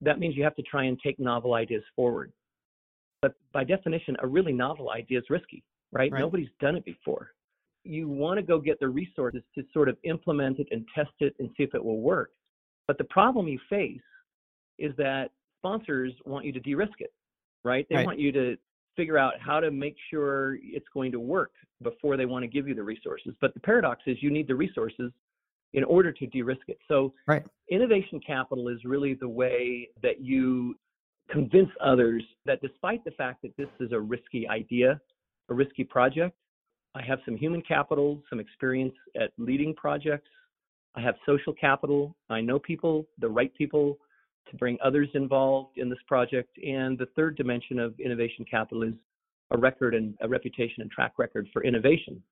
that 0.00 0.18
means 0.18 0.36
you 0.36 0.44
have 0.44 0.56
to 0.56 0.62
try 0.62 0.84
and 0.84 0.98
take 1.00 1.18
novel 1.18 1.54
ideas 1.54 1.82
forward. 1.96 2.32
But 3.22 3.34
by 3.52 3.62
definition, 3.64 4.16
a 4.20 4.26
really 4.26 4.52
novel 4.52 4.90
idea 4.90 5.18
is 5.18 5.24
risky, 5.30 5.62
right? 5.92 6.10
right? 6.10 6.18
Nobody's 6.18 6.48
done 6.60 6.74
it 6.74 6.84
before. 6.84 7.30
You 7.84 8.08
want 8.08 8.38
to 8.38 8.42
go 8.42 8.60
get 8.60 8.80
the 8.80 8.88
resources 8.88 9.42
to 9.54 9.62
sort 9.72 9.88
of 9.88 9.96
implement 10.02 10.58
it 10.58 10.66
and 10.72 10.84
test 10.94 11.12
it 11.20 11.34
and 11.38 11.48
see 11.56 11.62
if 11.62 11.74
it 11.74 11.84
will 11.84 12.00
work. 12.00 12.30
But 12.88 12.98
the 12.98 13.04
problem 13.04 13.46
you 13.46 13.60
face 13.70 14.00
is 14.78 14.92
that 14.96 15.30
sponsors 15.60 16.12
want 16.24 16.44
you 16.44 16.52
to 16.52 16.60
de 16.60 16.74
risk 16.74 17.00
it, 17.00 17.12
right? 17.64 17.86
They 17.88 17.96
right. 17.96 18.06
want 18.06 18.18
you 18.18 18.32
to 18.32 18.56
figure 18.96 19.18
out 19.18 19.34
how 19.40 19.60
to 19.60 19.70
make 19.70 19.96
sure 20.10 20.58
it's 20.62 20.86
going 20.92 21.12
to 21.12 21.20
work 21.20 21.52
before 21.82 22.16
they 22.16 22.26
want 22.26 22.42
to 22.42 22.48
give 22.48 22.68
you 22.68 22.74
the 22.74 22.82
resources. 22.82 23.34
But 23.40 23.54
the 23.54 23.60
paradox 23.60 24.02
is 24.06 24.18
you 24.20 24.30
need 24.30 24.48
the 24.48 24.54
resources 24.54 25.12
in 25.72 25.84
order 25.84 26.12
to 26.12 26.26
de-risk 26.26 26.62
it. 26.68 26.78
So 26.88 27.12
right. 27.26 27.44
innovation 27.70 28.20
capital 28.24 28.68
is 28.68 28.84
really 28.84 29.14
the 29.14 29.28
way 29.28 29.88
that 30.02 30.20
you 30.20 30.74
convince 31.30 31.70
others 31.82 32.22
that 32.44 32.60
despite 32.60 33.04
the 33.04 33.10
fact 33.12 33.42
that 33.42 33.56
this 33.56 33.68
is 33.80 33.92
a 33.92 34.00
risky 34.00 34.46
idea, 34.48 35.00
a 35.48 35.54
risky 35.54 35.84
project, 35.84 36.36
I 36.94 37.02
have 37.02 37.20
some 37.24 37.36
human 37.36 37.62
capital, 37.62 38.22
some 38.28 38.38
experience 38.38 38.94
at 39.18 39.30
leading 39.38 39.74
projects. 39.74 40.28
I 40.94 41.00
have 41.00 41.14
social 41.24 41.54
capital. 41.54 42.14
I 42.28 42.42
know 42.42 42.58
people, 42.58 43.06
the 43.18 43.28
right 43.28 43.52
people 43.54 43.98
to 44.50 44.56
bring 44.56 44.78
others 44.84 45.08
involved 45.14 45.78
in 45.78 45.88
this 45.88 45.98
project. 46.06 46.56
And 46.58 46.98
the 46.98 47.06
third 47.16 47.36
dimension 47.36 47.78
of 47.78 47.98
innovation 48.00 48.44
capital 48.48 48.82
is 48.82 48.94
a 49.50 49.58
record 49.58 49.94
and 49.94 50.14
a 50.20 50.28
reputation 50.28 50.82
and 50.82 50.90
track 50.90 51.12
record 51.18 51.48
for 51.52 51.62
innovation. 51.64 52.22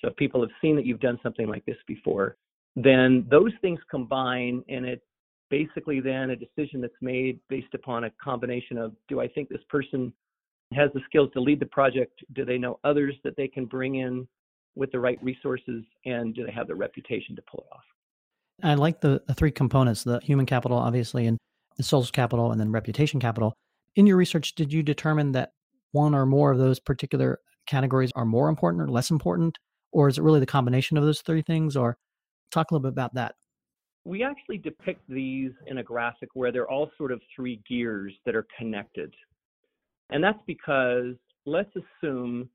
So 0.00 0.08
if 0.08 0.16
people 0.16 0.40
have 0.40 0.50
seen 0.60 0.76
that 0.76 0.86
you've 0.86 1.00
done 1.00 1.18
something 1.22 1.46
like 1.46 1.64
this 1.66 1.76
before, 1.86 2.36
then 2.76 3.26
those 3.30 3.52
things 3.60 3.80
combine 3.90 4.62
and 4.68 4.86
it 4.86 5.02
basically 5.50 6.00
then 6.00 6.30
a 6.30 6.36
decision 6.36 6.80
that's 6.80 6.94
made 7.00 7.40
based 7.48 7.74
upon 7.74 8.04
a 8.04 8.10
combination 8.22 8.78
of 8.78 8.92
do 9.08 9.20
I 9.20 9.28
think 9.28 9.48
this 9.48 9.62
person 9.68 10.12
has 10.72 10.90
the 10.94 11.00
skills 11.06 11.30
to 11.34 11.40
lead 11.40 11.60
the 11.60 11.66
project? 11.66 12.22
Do 12.34 12.44
they 12.44 12.56
know 12.56 12.78
others 12.84 13.14
that 13.24 13.36
they 13.36 13.48
can 13.48 13.66
bring 13.66 13.96
in 13.96 14.26
with 14.76 14.92
the 14.92 15.00
right 15.00 15.18
resources? 15.22 15.82
And 16.06 16.34
do 16.34 16.46
they 16.46 16.52
have 16.52 16.68
the 16.68 16.74
reputation 16.74 17.34
to 17.36 17.42
pull 17.42 17.64
it 17.68 17.74
off? 17.74 17.82
I 18.62 18.74
like 18.74 19.00
the, 19.00 19.22
the 19.26 19.34
three 19.34 19.50
components 19.50 20.04
the 20.04 20.20
human 20.20 20.46
capital, 20.46 20.78
obviously, 20.78 21.26
and 21.26 21.38
the 21.76 21.82
social 21.82 22.12
capital, 22.12 22.52
and 22.52 22.60
then 22.60 22.70
reputation 22.70 23.20
capital. 23.20 23.54
In 23.96 24.06
your 24.06 24.16
research, 24.16 24.54
did 24.54 24.72
you 24.72 24.82
determine 24.82 25.32
that 25.32 25.52
one 25.92 26.14
or 26.14 26.26
more 26.26 26.52
of 26.52 26.58
those 26.58 26.78
particular 26.78 27.38
categories 27.66 28.12
are 28.14 28.24
more 28.24 28.48
important 28.48 28.82
or 28.82 28.88
less 28.88 29.10
important? 29.10 29.58
Or 29.92 30.08
is 30.08 30.18
it 30.18 30.22
really 30.22 30.40
the 30.40 30.46
combination 30.46 30.96
of 30.96 31.04
those 31.04 31.20
three 31.22 31.42
things? 31.42 31.76
Or 31.76 31.96
talk 32.50 32.70
a 32.70 32.74
little 32.74 32.82
bit 32.82 32.92
about 32.92 33.14
that. 33.14 33.34
We 34.04 34.22
actually 34.22 34.58
depict 34.58 35.02
these 35.08 35.52
in 35.66 35.78
a 35.78 35.82
graphic 35.82 36.30
where 36.34 36.52
they're 36.52 36.70
all 36.70 36.90
sort 36.96 37.12
of 37.12 37.20
three 37.34 37.60
gears 37.68 38.14
that 38.24 38.34
are 38.34 38.46
connected. 38.58 39.12
And 40.10 40.22
that's 40.22 40.38
because 40.46 41.14
let's 41.46 41.70
assume 41.76 42.48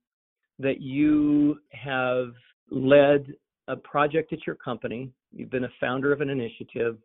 that 0.59 0.81
you 0.81 1.59
have 1.71 2.33
led 2.71 3.33
a 3.67 3.75
project 3.75 4.33
at 4.33 4.45
your 4.45 4.55
company, 4.55 5.11
you've 5.35 5.51
been 5.51 5.65
a 5.65 5.73
founder 5.79 6.11
of 6.11 6.21
an 6.21 6.29
initiative, 6.29 6.97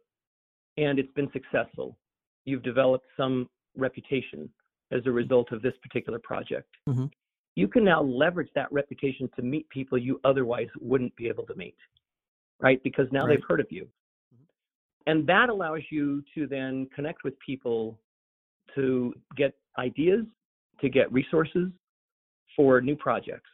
and 0.76 0.98
it's 0.98 1.12
been 1.12 1.30
successful. 1.32 1.98
You've 2.44 2.62
developed 2.62 3.06
some 3.16 3.48
reputation 3.76 4.48
as 4.92 5.02
a 5.06 5.10
result 5.10 5.52
of 5.52 5.62
this 5.62 5.74
particular 5.82 6.18
project. 6.18 6.68
Mm-hmm. 6.88 7.06
You 7.56 7.68
can 7.68 7.84
now 7.84 8.02
leverage 8.02 8.48
that 8.54 8.72
reputation 8.72 9.28
to 9.36 9.42
meet 9.42 9.68
people 9.68 9.98
you 9.98 10.20
otherwise 10.24 10.68
wouldn't 10.80 11.14
be 11.16 11.28
able 11.28 11.44
to 11.46 11.54
meet, 11.54 11.76
right? 12.60 12.82
Because 12.82 13.06
now 13.12 13.20
right. 13.20 13.36
they've 13.36 13.46
heard 13.46 13.60
of 13.60 13.66
you. 13.70 13.84
Mm-hmm. 14.34 15.10
And 15.10 15.26
that 15.26 15.48
allows 15.48 15.82
you 15.90 16.22
to 16.34 16.46
then 16.46 16.88
connect 16.94 17.24
with 17.24 17.34
people 17.44 17.98
to 18.74 19.12
get 19.36 19.54
ideas, 19.78 20.24
to 20.80 20.88
get 20.88 21.12
resources 21.12 21.68
for 22.56 22.80
new 22.80 22.96
projects. 22.96 23.50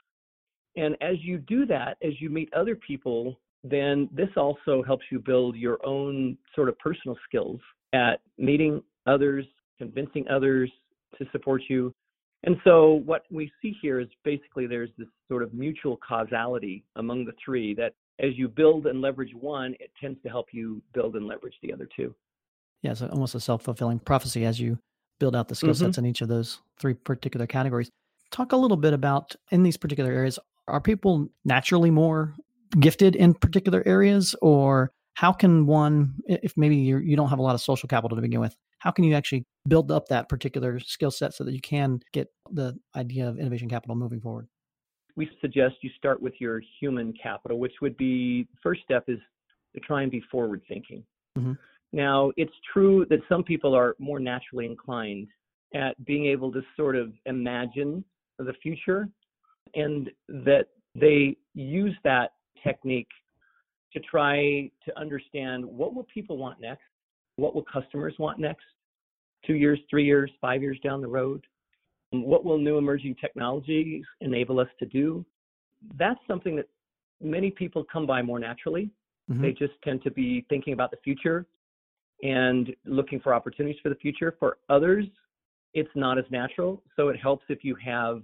And 0.77 0.95
as 1.01 1.17
you 1.21 1.39
do 1.39 1.65
that, 1.67 1.97
as 2.03 2.13
you 2.21 2.29
meet 2.29 2.53
other 2.53 2.77
people, 2.77 3.41
then 3.65 4.09
this 4.13 4.29
also 4.37 4.83
helps 4.83 5.05
you 5.11 5.19
build 5.19 5.57
your 5.57 5.85
own 5.85 6.37
sort 6.55 6.69
of 6.69 6.79
personal 6.79 7.17
skills 7.29 7.61
at 7.93 8.21
meeting 8.39 8.83
others, 9.07 9.45
convincing 9.79 10.27
others 10.29 10.71
to 11.19 11.27
support 11.33 11.63
you. 11.69 11.93
And 12.45 12.57
so 12.65 13.03
what 13.05 13.25
we 13.31 13.51
see 13.61 13.75
here 13.81 13.99
is 13.99 14.09
basically 14.25 14.67
there's 14.67 14.91
this 14.99 15.09
sort 15.29 15.43
of 15.43 15.53
mutual 15.53 15.99
causality 16.07 16.85
among 16.97 17.25
the 17.25 17.33
three 17.45 17.75
that 17.75 17.95
as 18.21 18.31
you 18.37 18.49
build 18.49 18.87
and 18.87 19.01
leverage 19.01 19.35
one, 19.35 19.75
it 19.81 19.91
tends 20.01 20.21
to 20.23 20.29
help 20.29 20.47
you 20.53 20.81
build 20.95 21.17
and 21.17 21.27
leverage 21.27 21.55
the 21.63 21.73
other 21.73 21.89
two. 21.97 22.15
Yeah, 22.83 22.95
so 22.95 23.09
almost 23.09 23.35
a 23.35 23.41
self 23.41 23.63
fulfilling 23.63 23.99
prophecy 23.99 24.45
as 24.45 24.61
you 24.61 24.79
build 25.19 25.35
out 25.35 25.49
the 25.49 25.55
skill 25.55 25.71
mm-hmm. 25.71 25.87
sets 25.87 25.99
in 25.99 26.07
each 26.07 26.21
of 26.21 26.29
those 26.29 26.61
three 26.79 26.95
particular 26.95 27.47
categories. 27.47 27.91
Talk 28.31 28.53
a 28.53 28.57
little 28.57 28.77
bit 28.77 28.93
about 28.93 29.35
in 29.51 29.63
these 29.63 29.77
particular 29.77 30.13
areas, 30.13 30.39
are 30.69 30.81
people 30.81 31.29
naturally 31.45 31.91
more 31.91 32.35
gifted 32.79 33.17
in 33.17 33.35
particular 33.35 33.83
areas? 33.87 34.35
Or 34.43 34.93
how 35.15 35.33
can 35.33 35.67
one 35.67 36.15
if 36.27 36.55
maybe 36.57 36.77
you're, 36.77 37.01
you 37.01 37.17
do 37.17 37.23
not 37.23 37.31
have 37.31 37.39
a 37.39 37.43
lot 37.43 37.55
of 37.55 37.61
social 37.61 37.89
capital 37.89 38.17
to 38.17 38.23
begin 38.23 38.41
with 38.41 38.57
how 38.79 38.91
can 38.91 39.05
you 39.05 39.15
actually 39.15 39.45
build 39.67 39.91
up 39.91 40.07
that 40.09 40.29
particular 40.29 40.79
skill 40.81 41.11
set 41.11 41.35
so 41.35 41.45
that 41.45 41.53
you 41.53 41.61
can 41.61 42.01
get 42.13 42.29
the 42.53 42.79
idea 42.95 43.29
of 43.29 43.39
innovation 43.39 43.69
capital 43.69 43.97
moving 43.97 44.21
forward? 44.21 44.47
We 45.17 45.29
suggest 45.41 45.77
you 45.81 45.91
start 45.97 46.21
with 46.21 46.35
your 46.39 46.61
human 46.79 47.13
capital 47.21 47.59
which 47.59 47.73
would 47.81 47.97
be 47.97 48.47
first 48.63 48.83
step 48.83 49.05
is 49.09 49.19
to 49.75 49.81
try 49.81 50.03
and 50.03 50.11
be 50.11 50.23
forward 50.31 50.63
thinking. 50.69 51.03
Mm-hmm. 51.37 51.53
now 51.93 52.33
it's 52.39 52.53
true 52.73 53.05
that 53.11 53.19
some 53.29 53.43
people 53.43 53.75
are 53.75 53.95
more 53.99 54.19
naturally 54.19 54.65
inclined 54.65 55.29
at 55.75 56.03
being 56.07 56.25
able 56.27 56.51
to 56.53 56.63
sort 56.77 56.97
of 56.97 57.13
imagine 57.27 58.03
the 58.39 58.55
future 58.63 59.07
and 59.75 60.09
that 60.29 60.69
they 60.95 61.37
use 61.55 61.95
that 62.05 62.31
technique 62.65 63.09
to 63.93 64.01
try 64.01 64.71
to 64.85 64.99
understand 64.99 65.65
what 65.65 65.95
will 65.95 66.07
people 66.13 66.37
want 66.37 66.61
next, 66.61 66.83
what 67.37 67.55
will 67.55 67.65
customers 67.65 68.15
want 68.19 68.39
next, 68.39 68.65
two 69.47 69.55
years, 69.55 69.79
three 69.89 70.05
years, 70.05 70.31
five 70.41 70.63
years 70.63 70.79
down 70.83 71.01
the 71.01 71.09
road, 71.09 71.45
what 72.13 72.45
will 72.45 72.59
new 72.59 72.79
emerging 72.79 73.17
technologies 73.21 74.05
enable 74.21 74.61
us 74.61 74.69
to 74.79 74.87
do. 74.87 75.25
That's 75.99 76.21
something 76.27 76.57
that 76.57 76.69
many 77.23 77.51
people 77.51 77.85
come 77.91 78.07
by 78.07 78.23
more 78.23 78.39
naturally. 78.39 78.91
Mm-hmm. 79.31 79.43
They 79.43 79.53
just 79.53 79.75
tend 79.85 80.03
to 80.05 80.11
be 80.11 80.45
thinking 80.49 80.73
about 80.73 80.91
the 80.91 80.99
future 81.03 81.47
and 82.23 82.75
looking 82.85 83.21
for 83.21 83.35
opportunities 83.35 83.81
for 83.83 83.89
the 83.89 83.97
future. 83.97 84.37
For 84.39 84.59
others, 84.69 85.05
it's 85.75 85.91
not 85.95 86.19
as 86.19 86.25
natural. 86.31 86.83
So 86.97 87.09
it 87.09 87.17
helps 87.21 87.45
if 87.49 87.63
you 87.63 87.77
have 87.85 88.23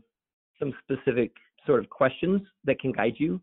some 0.59 0.73
specific 0.85 1.33
sort 1.67 1.81
of 1.81 1.91
questions 1.91 2.41
that 2.65 2.81
can 2.81 2.93
guide 2.93 3.15
you 3.19 3.41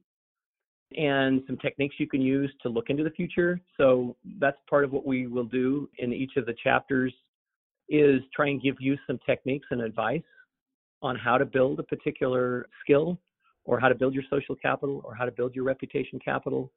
and 0.97 1.43
some 1.45 1.57
techniques 1.57 1.95
you 1.99 2.07
can 2.07 2.21
use 2.21 2.51
to 2.61 2.69
look 2.69 2.89
into 2.89 3.03
the 3.03 3.11
future. 3.11 3.59
So 3.77 4.15
that's 4.39 4.57
part 4.69 4.83
of 4.83 4.91
what 4.91 5.05
we 5.05 5.27
will 5.27 5.45
do 5.45 5.89
in 5.99 6.13
each 6.13 6.35
of 6.35 6.45
the 6.45 6.55
chapters 6.63 7.13
is 7.89 8.21
try 8.35 8.49
and 8.49 8.61
give 8.61 8.75
you 8.79 8.97
some 9.07 9.19
techniques 9.25 9.67
and 9.71 9.81
advice 9.81 10.21
on 11.01 11.15
how 11.15 11.37
to 11.37 11.45
build 11.45 11.79
a 11.79 11.83
particular 11.83 12.67
skill 12.81 13.17
or 13.65 13.79
how 13.79 13.87
to 13.87 13.95
build 13.95 14.13
your 14.13 14.23
social 14.29 14.55
capital 14.55 15.01
or 15.03 15.13
how 15.13 15.25
to 15.25 15.31
build 15.31 15.55
your 15.55 15.63
reputation 15.63 16.19
capital. 16.23 16.71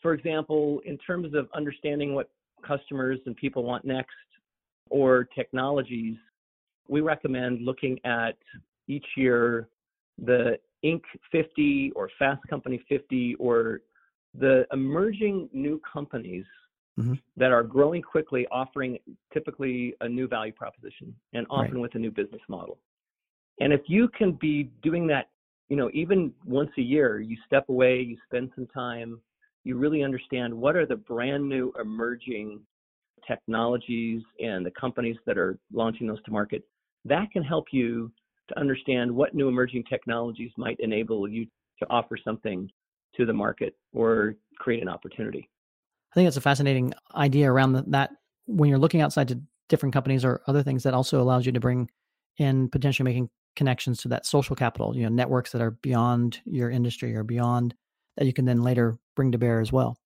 For 0.00 0.12
example, 0.12 0.80
in 0.84 0.98
terms 0.98 1.34
of 1.34 1.48
understanding 1.54 2.14
what 2.14 2.30
customers 2.66 3.18
and 3.26 3.36
people 3.36 3.64
want 3.64 3.84
next 3.84 4.14
or 4.90 5.24
technologies, 5.34 6.16
we 6.88 7.00
recommend 7.00 7.62
looking 7.62 7.98
at 8.04 8.36
each 8.88 9.06
year 9.16 9.68
the 10.24 10.58
Inc. 10.84 11.00
50 11.32 11.92
or 11.96 12.10
Fast 12.18 12.42
Company 12.48 12.82
50 12.88 13.36
or 13.38 13.80
the 14.38 14.66
emerging 14.72 15.48
new 15.52 15.80
companies 15.90 16.44
mm-hmm. 16.98 17.14
that 17.36 17.52
are 17.52 17.62
growing 17.62 18.02
quickly, 18.02 18.46
offering 18.50 18.98
typically 19.32 19.94
a 20.00 20.08
new 20.08 20.28
value 20.28 20.52
proposition 20.52 21.14
and 21.32 21.46
often 21.50 21.74
right. 21.74 21.80
with 21.82 21.94
a 21.94 21.98
new 21.98 22.10
business 22.10 22.42
model. 22.48 22.78
And 23.60 23.72
if 23.72 23.82
you 23.86 24.08
can 24.08 24.32
be 24.32 24.70
doing 24.82 25.06
that, 25.08 25.30
you 25.68 25.76
know, 25.76 25.90
even 25.94 26.32
once 26.44 26.70
a 26.78 26.82
year, 26.82 27.20
you 27.20 27.36
step 27.46 27.68
away, 27.68 28.00
you 28.00 28.16
spend 28.26 28.50
some 28.54 28.66
time, 28.66 29.20
you 29.64 29.76
really 29.76 30.04
understand 30.04 30.54
what 30.54 30.76
are 30.76 30.86
the 30.86 30.96
brand 30.96 31.48
new 31.48 31.72
emerging 31.80 32.60
technologies 33.26 34.22
and 34.38 34.64
the 34.64 34.70
companies 34.72 35.16
that 35.26 35.36
are 35.36 35.58
launching 35.72 36.06
those 36.06 36.22
to 36.24 36.30
market. 36.30 36.62
That 37.04 37.30
can 37.32 37.42
help 37.42 37.66
you 37.72 38.12
to 38.48 38.58
understand 38.58 39.10
what 39.10 39.34
new 39.34 39.48
emerging 39.48 39.84
technologies 39.88 40.50
might 40.56 40.78
enable 40.80 41.28
you 41.28 41.46
to 41.78 41.86
offer 41.90 42.16
something 42.22 42.70
to 43.16 43.26
the 43.26 43.32
market 43.32 43.74
or 43.92 44.34
create 44.58 44.82
an 44.82 44.88
opportunity. 44.88 45.48
I 46.12 46.14
think 46.14 46.26
that's 46.26 46.36
a 46.36 46.42
fascinating 46.42 46.94
idea 47.14 47.50
around 47.50 47.72
that 47.92 48.10
when 48.46 48.68
you're 48.68 48.78
looking 48.78 49.00
outside 49.00 49.28
to 49.28 49.40
different 49.68 49.92
companies 49.92 50.24
or 50.24 50.42
other 50.46 50.62
things 50.62 50.82
that 50.84 50.94
also 50.94 51.20
allows 51.20 51.44
you 51.44 51.52
to 51.52 51.60
bring 51.60 51.90
in 52.38 52.68
potentially 52.68 53.04
making 53.04 53.28
connections 53.56 54.00
to 54.02 54.08
that 54.08 54.26
social 54.26 54.54
capital, 54.54 54.96
you 54.96 55.02
know, 55.02 55.08
networks 55.08 55.52
that 55.52 55.60
are 55.60 55.72
beyond 55.72 56.40
your 56.44 56.70
industry 56.70 57.16
or 57.16 57.24
beyond 57.24 57.74
that 58.16 58.26
you 58.26 58.32
can 58.32 58.44
then 58.44 58.62
later 58.62 58.96
bring 59.14 59.32
to 59.32 59.38
bear 59.38 59.60
as 59.60 59.72
well. 59.72 59.98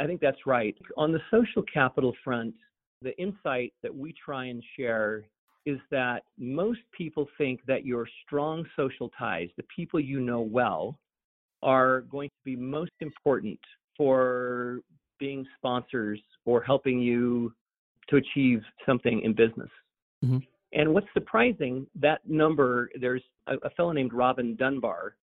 I 0.00 0.06
think 0.06 0.20
that's 0.20 0.46
right. 0.46 0.76
On 0.96 1.12
the 1.12 1.20
social 1.30 1.62
capital 1.62 2.14
front, 2.24 2.54
the 3.02 3.16
insight 3.18 3.72
that 3.82 3.94
we 3.94 4.12
try 4.12 4.46
and 4.46 4.62
share 4.76 5.24
is 5.66 5.78
that 5.90 6.22
most 6.38 6.80
people 6.96 7.26
think 7.36 7.60
that 7.66 7.84
your 7.84 8.08
strong 8.24 8.64
social 8.76 9.10
ties, 9.18 9.48
the 9.56 9.64
people 9.64 10.00
you 10.00 10.20
know 10.20 10.40
well, 10.40 10.98
are 11.62 12.02
going 12.02 12.28
to 12.28 12.44
be 12.44 12.56
most 12.56 12.92
important 13.00 13.58
for 13.96 14.80
being 15.18 15.44
sponsors 15.56 16.20
or 16.44 16.62
helping 16.62 17.00
you 17.00 17.52
to 18.08 18.16
achieve 18.16 18.62
something 18.86 19.20
in 19.22 19.34
business. 19.34 19.70
Mm-hmm. 20.24 20.38
And 20.72 20.94
what's 20.94 21.06
surprising, 21.14 21.86
that 21.96 22.20
number, 22.26 22.90
there's 23.00 23.22
a, 23.48 23.54
a 23.64 23.70
fellow 23.70 23.92
named 23.92 24.12
Robin 24.12 24.54
Dunbar 24.56 25.16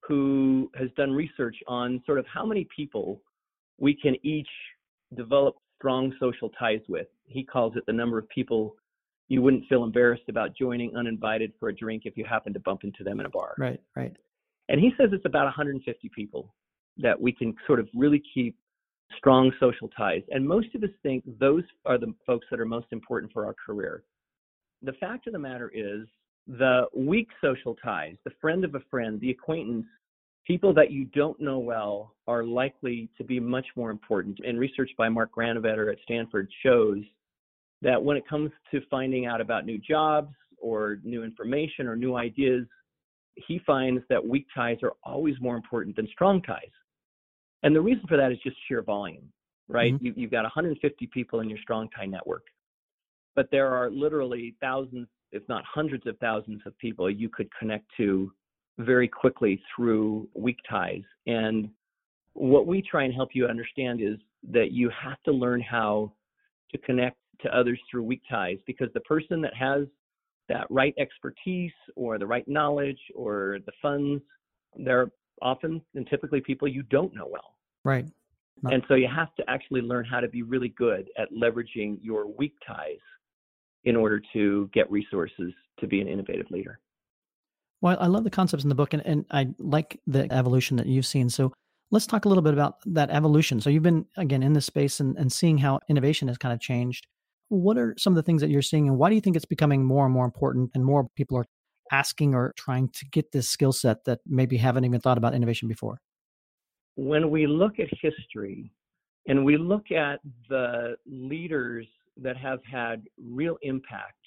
who 0.00 0.70
has 0.74 0.88
done 0.96 1.12
research 1.12 1.56
on 1.66 2.02
sort 2.06 2.18
of 2.18 2.26
how 2.32 2.46
many 2.46 2.66
people 2.74 3.20
we 3.78 3.94
can 3.94 4.14
each 4.22 4.48
develop 5.16 5.56
strong 5.76 6.14
social 6.20 6.50
ties 6.50 6.80
with. 6.88 7.06
He 7.26 7.42
calls 7.42 7.74
it 7.76 7.84
the 7.86 7.92
number 7.92 8.18
of 8.18 8.28
people 8.28 8.76
you 9.28 9.42
wouldn't 9.42 9.66
feel 9.68 9.84
embarrassed 9.84 10.28
about 10.28 10.56
joining 10.56 10.94
uninvited 10.96 11.52
for 11.58 11.68
a 11.68 11.74
drink 11.74 12.02
if 12.04 12.16
you 12.16 12.24
happen 12.24 12.52
to 12.52 12.60
bump 12.60 12.84
into 12.84 13.02
them 13.02 13.20
in 13.20 13.26
a 13.26 13.30
bar. 13.30 13.54
Right, 13.58 13.80
right. 13.96 14.14
And 14.68 14.80
he 14.80 14.92
says 14.98 15.10
it's 15.12 15.26
about 15.26 15.44
150 15.44 16.10
people 16.14 16.54
that 16.98 17.20
we 17.20 17.32
can 17.32 17.54
sort 17.66 17.80
of 17.80 17.88
really 17.94 18.22
keep 18.32 18.56
strong 19.16 19.52
social 19.60 19.88
ties. 19.96 20.22
And 20.30 20.46
most 20.46 20.74
of 20.74 20.82
us 20.82 20.90
think 21.02 21.24
those 21.38 21.64
are 21.84 21.98
the 21.98 22.14
folks 22.26 22.46
that 22.50 22.60
are 22.60 22.66
most 22.66 22.86
important 22.90 23.32
for 23.32 23.46
our 23.46 23.54
career. 23.54 24.04
The 24.82 24.92
fact 24.94 25.26
of 25.26 25.32
the 25.32 25.38
matter 25.38 25.70
is, 25.74 26.06
the 26.46 26.84
weak 26.94 27.28
social 27.40 27.74
ties, 27.82 28.16
the 28.24 28.32
friend 28.40 28.64
of 28.64 28.74
a 28.74 28.80
friend, 28.90 29.18
the 29.20 29.30
acquaintance, 29.30 29.86
people 30.46 30.74
that 30.74 30.90
you 30.90 31.06
don't 31.06 31.40
know 31.40 31.58
well 31.58 32.14
are 32.26 32.44
likely 32.44 33.08
to 33.16 33.24
be 33.24 33.40
much 33.40 33.66
more 33.76 33.90
important. 33.90 34.38
And 34.46 34.58
research 34.58 34.90
by 34.98 35.08
Mark 35.08 35.30
Granovetter 35.34 35.90
at 35.90 35.98
Stanford 36.04 36.50
shows 36.62 36.98
that 37.84 38.02
when 38.02 38.16
it 38.16 38.26
comes 38.26 38.50
to 38.72 38.80
finding 38.90 39.26
out 39.26 39.40
about 39.40 39.66
new 39.66 39.78
jobs 39.78 40.34
or 40.58 40.98
new 41.04 41.22
information 41.22 41.86
or 41.86 41.94
new 41.94 42.16
ideas, 42.16 42.66
he 43.36 43.60
finds 43.66 44.02
that 44.08 44.26
weak 44.26 44.46
ties 44.54 44.78
are 44.82 44.94
always 45.04 45.34
more 45.40 45.54
important 45.54 45.94
than 45.94 46.08
strong 46.08 46.42
ties. 46.42 46.72
And 47.62 47.76
the 47.76 47.80
reason 47.80 48.04
for 48.08 48.16
that 48.16 48.32
is 48.32 48.38
just 48.42 48.56
sheer 48.66 48.82
volume, 48.82 49.30
right? 49.68 49.94
Mm-hmm. 49.94 50.06
You, 50.06 50.14
you've 50.16 50.30
got 50.30 50.42
150 50.42 51.06
people 51.12 51.40
in 51.40 51.48
your 51.48 51.58
strong 51.58 51.88
tie 51.96 52.06
network, 52.06 52.44
but 53.36 53.48
there 53.50 53.68
are 53.68 53.90
literally 53.90 54.54
thousands, 54.60 55.08
if 55.32 55.42
not 55.48 55.62
hundreds 55.66 56.06
of 56.06 56.16
thousands 56.18 56.62
of 56.66 56.76
people 56.78 57.10
you 57.10 57.28
could 57.28 57.48
connect 57.58 57.84
to 57.98 58.32
very 58.78 59.08
quickly 59.08 59.60
through 59.74 60.28
weak 60.34 60.58
ties. 60.68 61.02
And 61.26 61.68
what 62.32 62.66
we 62.66 62.82
try 62.82 63.04
and 63.04 63.12
help 63.12 63.30
you 63.34 63.46
understand 63.46 64.00
is 64.00 64.16
that 64.52 64.72
you 64.72 64.90
have 64.90 65.22
to 65.24 65.32
learn 65.32 65.60
how 65.60 66.12
to 66.72 66.78
connect 66.78 67.16
to 67.42 67.56
others 67.56 67.78
through 67.90 68.02
weak 68.02 68.22
ties 68.30 68.58
because 68.66 68.88
the 68.94 69.00
person 69.00 69.40
that 69.42 69.54
has 69.54 69.86
that 70.48 70.66
right 70.70 70.94
expertise 70.98 71.72
or 71.96 72.18
the 72.18 72.26
right 72.26 72.46
knowledge 72.46 72.98
or 73.14 73.58
the 73.66 73.72
funds, 73.80 74.22
they're 74.76 75.10
often 75.42 75.80
and 75.94 76.06
typically 76.08 76.40
people 76.40 76.68
you 76.68 76.82
don't 76.84 77.14
know 77.14 77.28
well. 77.30 77.56
Right. 77.84 78.06
Not- 78.62 78.74
and 78.74 78.82
so 78.88 78.94
you 78.94 79.08
have 79.14 79.34
to 79.36 79.44
actually 79.48 79.80
learn 79.80 80.04
how 80.04 80.20
to 80.20 80.28
be 80.28 80.42
really 80.42 80.68
good 80.68 81.08
at 81.18 81.28
leveraging 81.32 81.98
your 82.00 82.26
weak 82.26 82.54
ties 82.66 82.98
in 83.84 83.96
order 83.96 84.20
to 84.32 84.70
get 84.72 84.90
resources 84.90 85.52
to 85.80 85.86
be 85.86 86.00
an 86.00 86.08
innovative 86.08 86.46
leader. 86.50 86.78
Well, 87.80 87.98
I 88.00 88.06
love 88.06 88.24
the 88.24 88.30
concepts 88.30 88.62
in 88.62 88.68
the 88.70 88.74
book 88.74 88.94
and, 88.94 89.04
and 89.04 89.26
I 89.30 89.48
like 89.58 90.00
the 90.06 90.32
evolution 90.32 90.76
that 90.78 90.86
you've 90.86 91.04
seen. 91.04 91.28
So 91.28 91.52
let's 91.90 92.06
talk 92.06 92.24
a 92.24 92.28
little 92.28 92.42
bit 92.42 92.54
about 92.54 92.76
that 92.86 93.10
evolution. 93.10 93.60
So 93.60 93.68
you've 93.68 93.82
been 93.82 94.06
again 94.16 94.42
in 94.42 94.52
this 94.52 94.66
space 94.66 95.00
and, 95.00 95.16
and 95.18 95.30
seeing 95.30 95.58
how 95.58 95.80
innovation 95.88 96.28
has 96.28 96.38
kind 96.38 96.52
of 96.52 96.60
changed. 96.60 97.06
What 97.54 97.78
are 97.78 97.94
some 97.96 98.12
of 98.12 98.16
the 98.16 98.22
things 98.22 98.40
that 98.40 98.50
you're 98.50 98.62
seeing, 98.62 98.88
and 98.88 98.98
why 98.98 99.08
do 99.08 99.14
you 99.14 99.20
think 99.20 99.36
it's 99.36 99.44
becoming 99.44 99.84
more 99.84 100.04
and 100.04 100.12
more 100.12 100.24
important 100.24 100.72
and 100.74 100.84
more 100.84 101.08
people 101.14 101.38
are 101.38 101.46
asking 101.92 102.34
or 102.34 102.52
trying 102.56 102.88
to 102.88 103.04
get 103.06 103.30
this 103.30 103.48
skill 103.48 103.72
set 103.72 104.04
that 104.04 104.20
maybe 104.26 104.56
haven't 104.56 104.84
even 104.84 105.00
thought 105.00 105.18
about 105.18 105.34
innovation 105.34 105.68
before? 105.68 106.00
When 106.96 107.30
we 107.30 107.46
look 107.46 107.78
at 107.78 107.88
history 108.00 108.72
and 109.28 109.44
we 109.44 109.56
look 109.56 109.90
at 109.92 110.20
the 110.48 110.96
leaders 111.06 111.86
that 112.16 112.36
have 112.36 112.60
had 112.70 113.02
real 113.22 113.56
impact, 113.62 114.18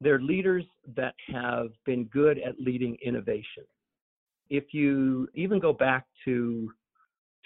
they're 0.00 0.20
leaders 0.20 0.64
that 0.96 1.14
have 1.28 1.68
been 1.86 2.04
good 2.04 2.38
at 2.38 2.60
leading 2.60 2.96
innovation. 3.04 3.64
If 4.50 4.64
you 4.72 5.28
even 5.34 5.58
go 5.58 5.72
back 5.72 6.04
to 6.24 6.70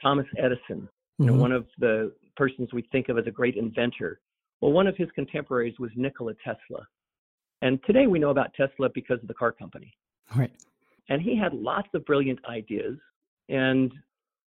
Thomas 0.03 0.27
Edison, 0.39 0.89
you 1.19 1.27
know, 1.27 1.33
mm-hmm. 1.33 1.41
one 1.41 1.53
of 1.53 1.67
the 1.79 2.13
persons 2.37 2.71
we 2.73 2.83
think 2.93 3.09
of 3.09 3.19
as 3.19 3.27
a 3.27 3.31
great 3.31 3.57
inventor, 3.57 4.21
well, 4.61 4.73
one 4.73 4.87
of 4.87 4.97
his 4.97 5.09
contemporaries 5.15 5.79
was 5.79 5.91
Nikola 5.97 6.35
Tesla. 6.45 6.87
And 7.63 7.79
today 7.87 8.07
we 8.07 8.19
know 8.19 8.31
about 8.31 8.55
Tesla 8.55 8.89
because 8.95 9.19
of 9.23 9.29
the 9.29 9.35
car 9.35 9.53
company. 9.53 9.93
Right. 10.37 10.53
And 11.09 11.23
he 11.23 11.37
had 11.37 11.53
lots 11.53 11.89
of 11.95 12.05
brilliant 12.05 12.39
ideas. 12.49 12.99
And 13.49 13.93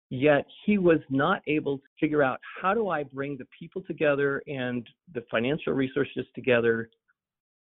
yet 0.09 0.45
he 0.65 0.77
was 0.77 0.99
not 1.09 1.41
able 1.47 1.77
to 1.77 1.83
figure 1.99 2.23
out 2.23 2.39
how 2.61 2.73
do 2.73 2.89
I 2.89 3.03
bring 3.03 3.37
the 3.37 3.47
people 3.57 3.81
together 3.81 4.41
and 4.47 4.87
the 5.13 5.23
financial 5.29 5.73
resources 5.73 6.25
together 6.33 6.89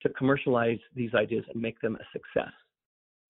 to 0.02 0.10
commercialize 0.10 0.80
these 0.96 1.14
ideas 1.16 1.44
and 1.52 1.62
make 1.62 1.80
them 1.82 1.96
a 1.96 2.06
success. 2.14 2.54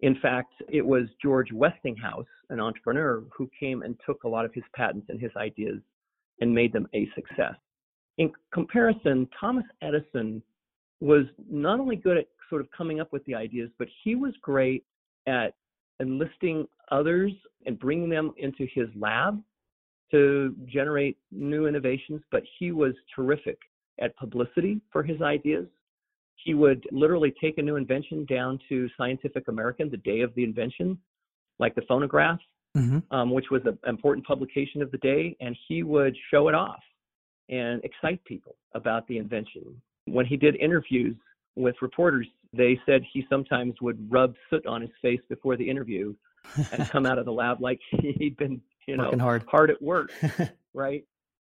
In 0.02 0.20
fact, 0.22 0.54
it 0.70 0.86
was 0.86 1.06
George 1.22 1.52
Westinghouse, 1.52 2.28
an 2.50 2.60
entrepreneur, 2.60 3.24
who 3.36 3.50
came 3.60 3.82
and 3.82 3.96
took 4.06 4.24
a 4.24 4.28
lot 4.28 4.46
of 4.46 4.54
his 4.54 4.64
patents 4.76 5.08
and 5.10 5.20
his 5.20 5.32
ideas 5.38 5.80
and 6.40 6.54
made 6.54 6.72
them 6.72 6.88
a 6.94 7.10
success. 7.16 7.56
In 8.18 8.32
comparison, 8.52 9.28
Thomas 9.40 9.66
Edison 9.82 10.42
was 11.00 11.26
not 11.50 11.80
only 11.80 11.96
good 11.96 12.18
at 12.18 12.28
sort 12.50 12.62
of 12.62 12.68
coming 12.76 13.00
up 13.00 13.14
with 13.14 13.24
the 13.26 13.36
ideas, 13.36 13.70
but 13.78 13.88
he 14.04 14.16
was 14.16 14.34
great 14.42 14.84
at 15.28 15.54
enlisting 16.00 16.68
others 16.92 17.32
and 17.66 17.78
bringing 17.78 18.10
them 18.10 18.32
into 18.38 18.68
his 18.74 18.88
lab 18.96 19.42
to 20.12 20.56
generate 20.66 21.18
new 21.32 21.68
innovations. 21.68 22.22
But 22.32 22.44
he 22.58 22.72
was 22.72 22.94
terrific 23.16 23.60
at 24.00 24.16
publicity 24.16 24.82
for 24.92 25.04
his 25.04 25.22
ideas. 25.22 25.68
He 26.44 26.54
would 26.54 26.88
literally 26.92 27.34
take 27.42 27.58
a 27.58 27.62
new 27.62 27.76
invention 27.76 28.26
down 28.26 28.60
to 28.70 28.88
Scientific 28.98 29.48
American 29.48 29.90
the 29.90 29.98
day 29.98 30.22
of 30.22 30.34
the 30.36 30.44
invention, 30.44 30.98
like 31.60 31.76
the 31.76 31.82
phonograph, 31.88 32.40
mm-hmm. 32.76 33.00
um, 33.12 33.32
which 33.32 33.50
was 33.52 33.62
an 33.66 33.78
important 33.88 34.26
publication 34.26 34.82
of 34.82 34.90
the 34.92 35.00
day, 35.00 35.36
and 35.42 35.58
he 35.68 35.84
would 35.84 36.16
show 36.32 36.48
it 36.48 36.56
off 36.56 36.80
and 37.50 37.84
excite 37.84 38.24
people 38.26 38.56
about 38.74 39.08
the 39.08 39.18
invention. 39.18 39.64
When 40.06 40.26
he 40.26 40.38
did 40.38 40.56
interviews 40.56 41.16
with 41.56 41.76
reporters, 41.82 42.28
they 42.54 42.80
said 42.86 43.02
he 43.12 43.26
sometimes 43.30 43.76
would 43.82 44.12
rub 44.12 44.36
soot 44.50 44.66
on 44.66 44.82
his 44.82 44.92
face 45.02 45.22
before 45.30 45.58
the 45.58 45.70
interview 45.70 46.14
and 46.72 46.90
come 46.90 47.06
out 47.06 47.18
of 47.18 47.26
the 47.26 47.32
lab 47.32 47.62
like 47.62 47.80
he'd 47.92 48.38
been, 48.38 48.62
you 48.88 48.98
know, 48.98 49.06
Working 49.06 49.20
hard. 49.20 49.44
hard 49.50 49.70
at 49.70 49.82
work, 49.82 50.12
right? 50.74 51.04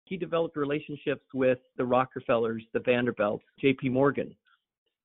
He 0.05 0.17
developed 0.17 0.55
relationships 0.55 1.25
with 1.33 1.59
the 1.77 1.85
Rockefellers, 1.85 2.63
the 2.73 2.79
Vanderbilts, 2.79 3.43
J.P. 3.59 3.89
Morgan, 3.89 4.33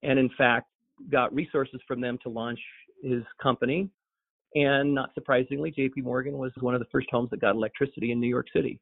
and 0.03 0.19
in 0.19 0.31
fact 0.39 0.69
got 1.11 1.35
resources 1.35 1.81
from 1.89 2.01
them 2.01 2.19
to 2.23 2.29
launch 2.29 2.61
his 3.03 3.23
company. 3.43 3.91
And 4.55 4.95
not 4.95 5.13
surprisingly, 5.15 5.71
J.P. 5.71 6.03
Morgan 6.03 6.39
was 6.39 6.53
one 6.61 6.75
of 6.75 6.81
the 6.81 6.87
first 6.93 7.09
homes 7.11 7.31
that 7.31 7.41
got 7.41 7.55
electricity 7.55 8.13
in 8.13 8.21
New 8.21 8.29
York 8.29 8.47
City 8.55 8.79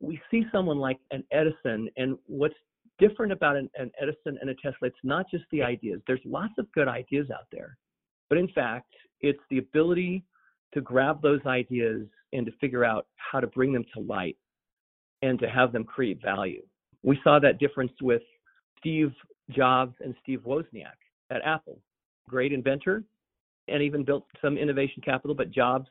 we 0.00 0.20
see 0.30 0.44
someone 0.52 0.78
like 0.78 0.98
an 1.10 1.24
Edison, 1.32 1.88
and 1.96 2.16
what's 2.26 2.54
different 2.98 3.32
about 3.32 3.56
an, 3.56 3.70
an, 3.76 3.90
Edison 4.00 4.38
and 4.40 4.50
a 4.50 4.54
Tesla, 4.54 4.88
it's 4.88 4.96
not 5.02 5.26
just 5.30 5.44
the 5.50 5.62
ideas. 5.62 6.00
There's 6.06 6.20
lots 6.24 6.54
of 6.58 6.70
good 6.72 6.88
ideas 6.88 7.28
out 7.30 7.46
there, 7.52 7.76
but 8.28 8.38
in 8.38 8.48
fact, 8.48 8.92
it's 9.20 9.40
the 9.50 9.58
ability 9.58 10.24
to 10.74 10.80
grab 10.80 11.22
those 11.22 11.40
ideas 11.46 12.06
and 12.32 12.46
to 12.46 12.52
figure 12.60 12.84
out 12.84 13.06
how 13.16 13.40
to 13.40 13.46
bring 13.46 13.72
them 13.72 13.84
to 13.94 14.00
light 14.00 14.36
and 15.22 15.38
to 15.40 15.48
have 15.48 15.72
them 15.72 15.84
create 15.84 16.20
value. 16.22 16.62
We 17.02 17.18
saw 17.24 17.38
that 17.40 17.58
difference 17.58 17.92
with 18.02 18.22
Steve 18.78 19.12
Jobs 19.50 19.94
and 20.00 20.14
Steve 20.22 20.40
Wozniak 20.46 20.98
at 21.30 21.40
Apple. 21.44 21.80
Great 22.28 22.52
inventor 22.52 23.04
and 23.68 23.82
even 23.82 24.04
built 24.04 24.26
some 24.42 24.56
innovation 24.56 25.02
capital, 25.04 25.34
but 25.34 25.50
Jobs 25.50 25.88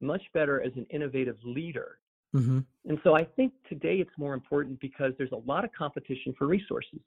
much 0.00 0.22
better 0.32 0.62
as 0.62 0.72
an 0.76 0.86
innovative 0.90 1.36
leader 1.44 1.98
Mm-hmm. 2.34 2.60
And 2.88 2.98
so 3.02 3.14
I 3.14 3.24
think 3.24 3.52
today 3.68 3.96
it's 3.96 4.10
more 4.16 4.34
important 4.34 4.80
because 4.80 5.12
there's 5.18 5.32
a 5.32 5.48
lot 5.48 5.64
of 5.64 5.70
competition 5.72 6.34
for 6.38 6.46
resources. 6.46 7.00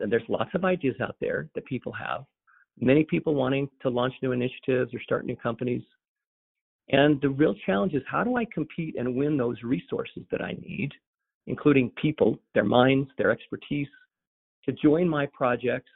And 0.00 0.10
there's 0.10 0.22
lots 0.28 0.50
of 0.54 0.64
ideas 0.64 0.96
out 1.00 1.16
there 1.20 1.48
that 1.54 1.64
people 1.66 1.92
have, 1.92 2.24
many 2.80 3.04
people 3.04 3.34
wanting 3.34 3.68
to 3.82 3.88
launch 3.88 4.14
new 4.22 4.32
initiatives 4.32 4.92
or 4.92 5.00
start 5.00 5.24
new 5.24 5.36
companies. 5.36 5.82
And 6.88 7.20
the 7.20 7.28
real 7.28 7.54
challenge 7.66 7.94
is 7.94 8.02
how 8.10 8.24
do 8.24 8.36
I 8.36 8.44
compete 8.52 8.96
and 8.98 9.14
win 9.14 9.36
those 9.36 9.62
resources 9.62 10.24
that 10.30 10.42
I 10.42 10.52
need, 10.60 10.90
including 11.46 11.90
people, 11.90 12.38
their 12.54 12.64
minds, 12.64 13.08
their 13.16 13.30
expertise, 13.30 13.88
to 14.64 14.72
join 14.72 15.08
my 15.08 15.26
projects 15.26 15.90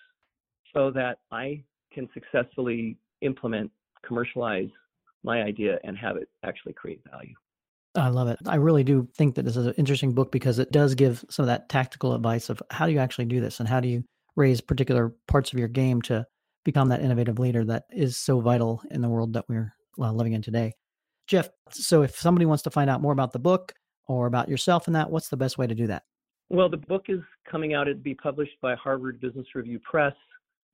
so 0.72 0.90
that 0.92 1.18
I 1.33 1.62
can 1.92 2.09
successfully 2.14 2.96
implement, 3.22 3.70
commercialize 4.07 4.68
my 5.24 5.42
idea, 5.42 5.78
and 5.85 5.96
have 5.96 6.16
it 6.16 6.28
actually 6.44 6.74
create 6.74 7.00
value. 7.11 7.35
I 7.99 8.09
love 8.09 8.29
it. 8.29 8.39
I 8.47 8.57
really 8.57 8.85
do 8.85 9.09
think 9.17 9.35
that 9.35 9.45
this 9.45 9.57
is 9.57 9.67
an 9.67 9.75
interesting 9.77 10.13
book 10.13 10.31
because 10.33 10.59
it 10.59 10.71
does 10.73 10.95
give 10.95 11.25
some 11.31 11.45
of 11.45 11.49
that 11.49 11.69
tactical 11.69 12.15
advice 12.15 12.49
of 12.49 12.63
how 12.71 12.87
do 12.87 12.93
you 12.93 12.99
actually 12.99 13.27
do 13.27 13.41
this 13.41 13.61
and 13.61 13.69
how 13.69 13.81
do 13.81 13.89
you 13.89 14.05
raise 14.37 14.61
particular 14.61 15.15
parts 15.27 15.53
of 15.53 15.59
your 15.59 15.69
game 15.69 16.01
to 16.03 16.25
become 16.65 16.89
that 16.89 17.03
innovative 17.03 17.39
leader 17.39 17.65
that 17.65 17.85
is 17.91 18.17
so 18.17 18.41
vital 18.41 18.83
in 18.91 19.01
the 19.01 19.09
world 19.09 19.33
that 19.33 19.45
we're 19.49 19.73
uh, 19.99 20.13
living 20.13 20.33
in 20.33 20.43
today. 20.43 20.73
Jeff, 21.27 21.49
so 21.71 22.03
if 22.03 22.17
somebody 22.17 22.47
wants 22.47 22.63
to 22.63 22.71
find 22.71 22.89
out 22.89 23.03
more 23.03 23.13
about 23.13 23.33
the 23.33 23.39
book 23.39 23.73
or 24.07 24.27
about 24.27 24.49
yourself 24.49 24.87
and 24.87 24.97
that, 24.97 25.11
what's 25.11 25.29
the 25.29 25.37
best 25.37 25.59
way 25.59 25.67
to 25.67 25.75
do 25.75 25.87
that? 25.87 26.05
Well, 26.51 26.69
the 26.69 26.79
book 26.79 27.07
is 27.09 27.21
coming 27.51 27.75
out. 27.75 27.89
It'd 27.89 28.03
be 28.03 28.15
published 28.15 28.59
by 28.63 28.75
Harvard 28.77 29.21
Business 29.21 29.47
Review 29.55 29.79
Press 29.81 30.15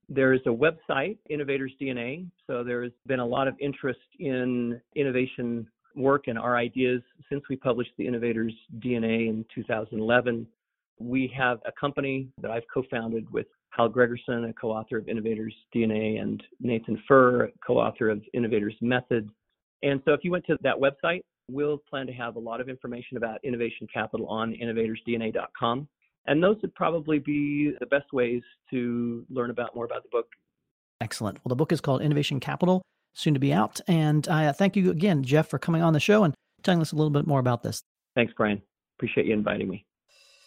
There 0.09 0.33
is 0.33 0.41
a 0.47 0.51
website, 0.51 1.19
Innovators 1.31 1.73
DNA. 1.81 2.27
So 2.47 2.63
there's 2.63 2.93
been 3.07 3.21
a 3.21 3.27
lot 3.27 3.49
of 3.49 3.55
interest 3.59 4.01
in 4.21 4.81
innovation 4.95 5.67
work 5.94 6.24
and 6.26 6.38
our 6.38 6.57
ideas 6.57 7.02
since 7.30 7.42
we 7.48 7.57
published 7.57 7.90
the 7.98 8.07
Innovators 8.07 8.54
DNA 8.78 9.28
in 9.28 9.44
2011. 9.54 10.46
We 10.98 11.33
have 11.37 11.59
a 11.66 11.72
company 11.72 12.28
that 12.40 12.50
I've 12.50 12.62
co 12.72 12.83
founded 12.90 13.30
with 13.33 13.46
Hal 13.70 13.90
Gregersen, 13.90 14.48
a 14.48 14.52
co 14.52 14.70
author 14.70 14.98
of 14.98 15.09
Innovators 15.09 15.54
DNA, 15.74 16.20
and 16.20 16.42
Nathan 16.61 17.02
Furr, 17.09 17.50
co 17.66 17.78
author 17.78 18.11
of 18.11 18.22
Innovators 18.33 18.74
Method. 18.80 19.28
And 19.83 20.00
so 20.04 20.12
if 20.12 20.20
you 20.22 20.30
went 20.30 20.46
to 20.46 20.57
that 20.62 20.76
website, 20.76 21.22
we'll 21.50 21.78
plan 21.78 22.07
to 22.07 22.12
have 22.12 22.37
a 22.37 22.38
lot 22.38 22.61
of 22.61 22.68
information 22.68 23.16
about 23.16 23.44
innovation 23.44 23.87
capital 23.92 24.26
on 24.28 24.54
innovatorsdna.com. 24.54 25.88
And 26.26 26.42
those 26.42 26.57
would 26.62 26.74
probably 26.74 27.18
be 27.18 27.74
the 27.80 27.87
best 27.87 28.12
ways 28.12 28.42
to 28.70 29.26
learn 29.28 29.50
about 29.50 29.74
more 29.74 29.85
about 29.85 30.02
the 30.04 30.09
book. 30.11 30.26
Excellent. 31.00 31.38
Well, 31.44 31.50
the 31.50 31.57
book 31.57 31.70
is 31.70 31.83
called 31.83 32.00
Innovation 32.00 32.40
Capital, 32.40 32.83
soon 33.14 33.35
to 33.35 33.40
be 33.40 33.53
out. 33.53 33.81
And 33.88 34.29
I 34.29 34.46
uh, 34.46 34.53
thank 34.53 34.77
you 34.77 34.90
again, 34.90 35.22
Jeff, 35.22 35.48
for 35.48 35.59
coming 35.59 35.83
on 35.83 35.92
the 35.92 36.00
show 36.00 36.24
and 36.24 36.35
telling 36.62 36.81
us 36.81 36.92
a 36.92 36.96
little 36.96 37.11
bit 37.11 37.27
more 37.27 37.40
about 37.40 37.62
this. 37.62 37.83
Thanks, 38.14 38.33
Brian. 38.37 38.61
Appreciate 38.98 39.27
you 39.27 39.33
inviting 39.33 39.68
me. 39.68 39.85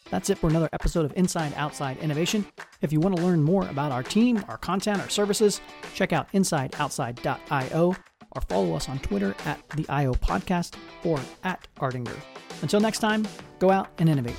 That's 0.09 0.29
it 0.29 0.37
for 0.37 0.49
another 0.49 0.69
episode 0.71 1.03
of 1.03 1.13
Inside 1.17 1.53
Outside 1.57 1.97
Innovation. 1.97 2.45
If 2.81 2.93
you 2.93 2.99
want 2.99 3.17
to 3.17 3.21
learn 3.21 3.43
more 3.43 3.67
about 3.67 3.91
our 3.91 4.03
team, 4.03 4.43
our 4.47 4.57
content, 4.57 5.01
our 5.01 5.09
services, 5.09 5.59
check 5.95 6.13
out 6.13 6.31
insideoutside.io 6.31 7.95
or 8.31 8.41
follow 8.41 8.73
us 8.73 8.87
on 8.87 8.99
Twitter 8.99 9.35
at 9.45 9.67
the 9.69 9.85
IO 9.89 10.13
Podcast 10.13 10.75
or 11.03 11.19
at 11.43 11.67
Ardinger. 11.77 12.15
Until 12.61 12.79
next 12.79 12.99
time, 12.99 13.27
go 13.59 13.69
out 13.69 13.89
and 13.97 14.07
innovate. 14.07 14.35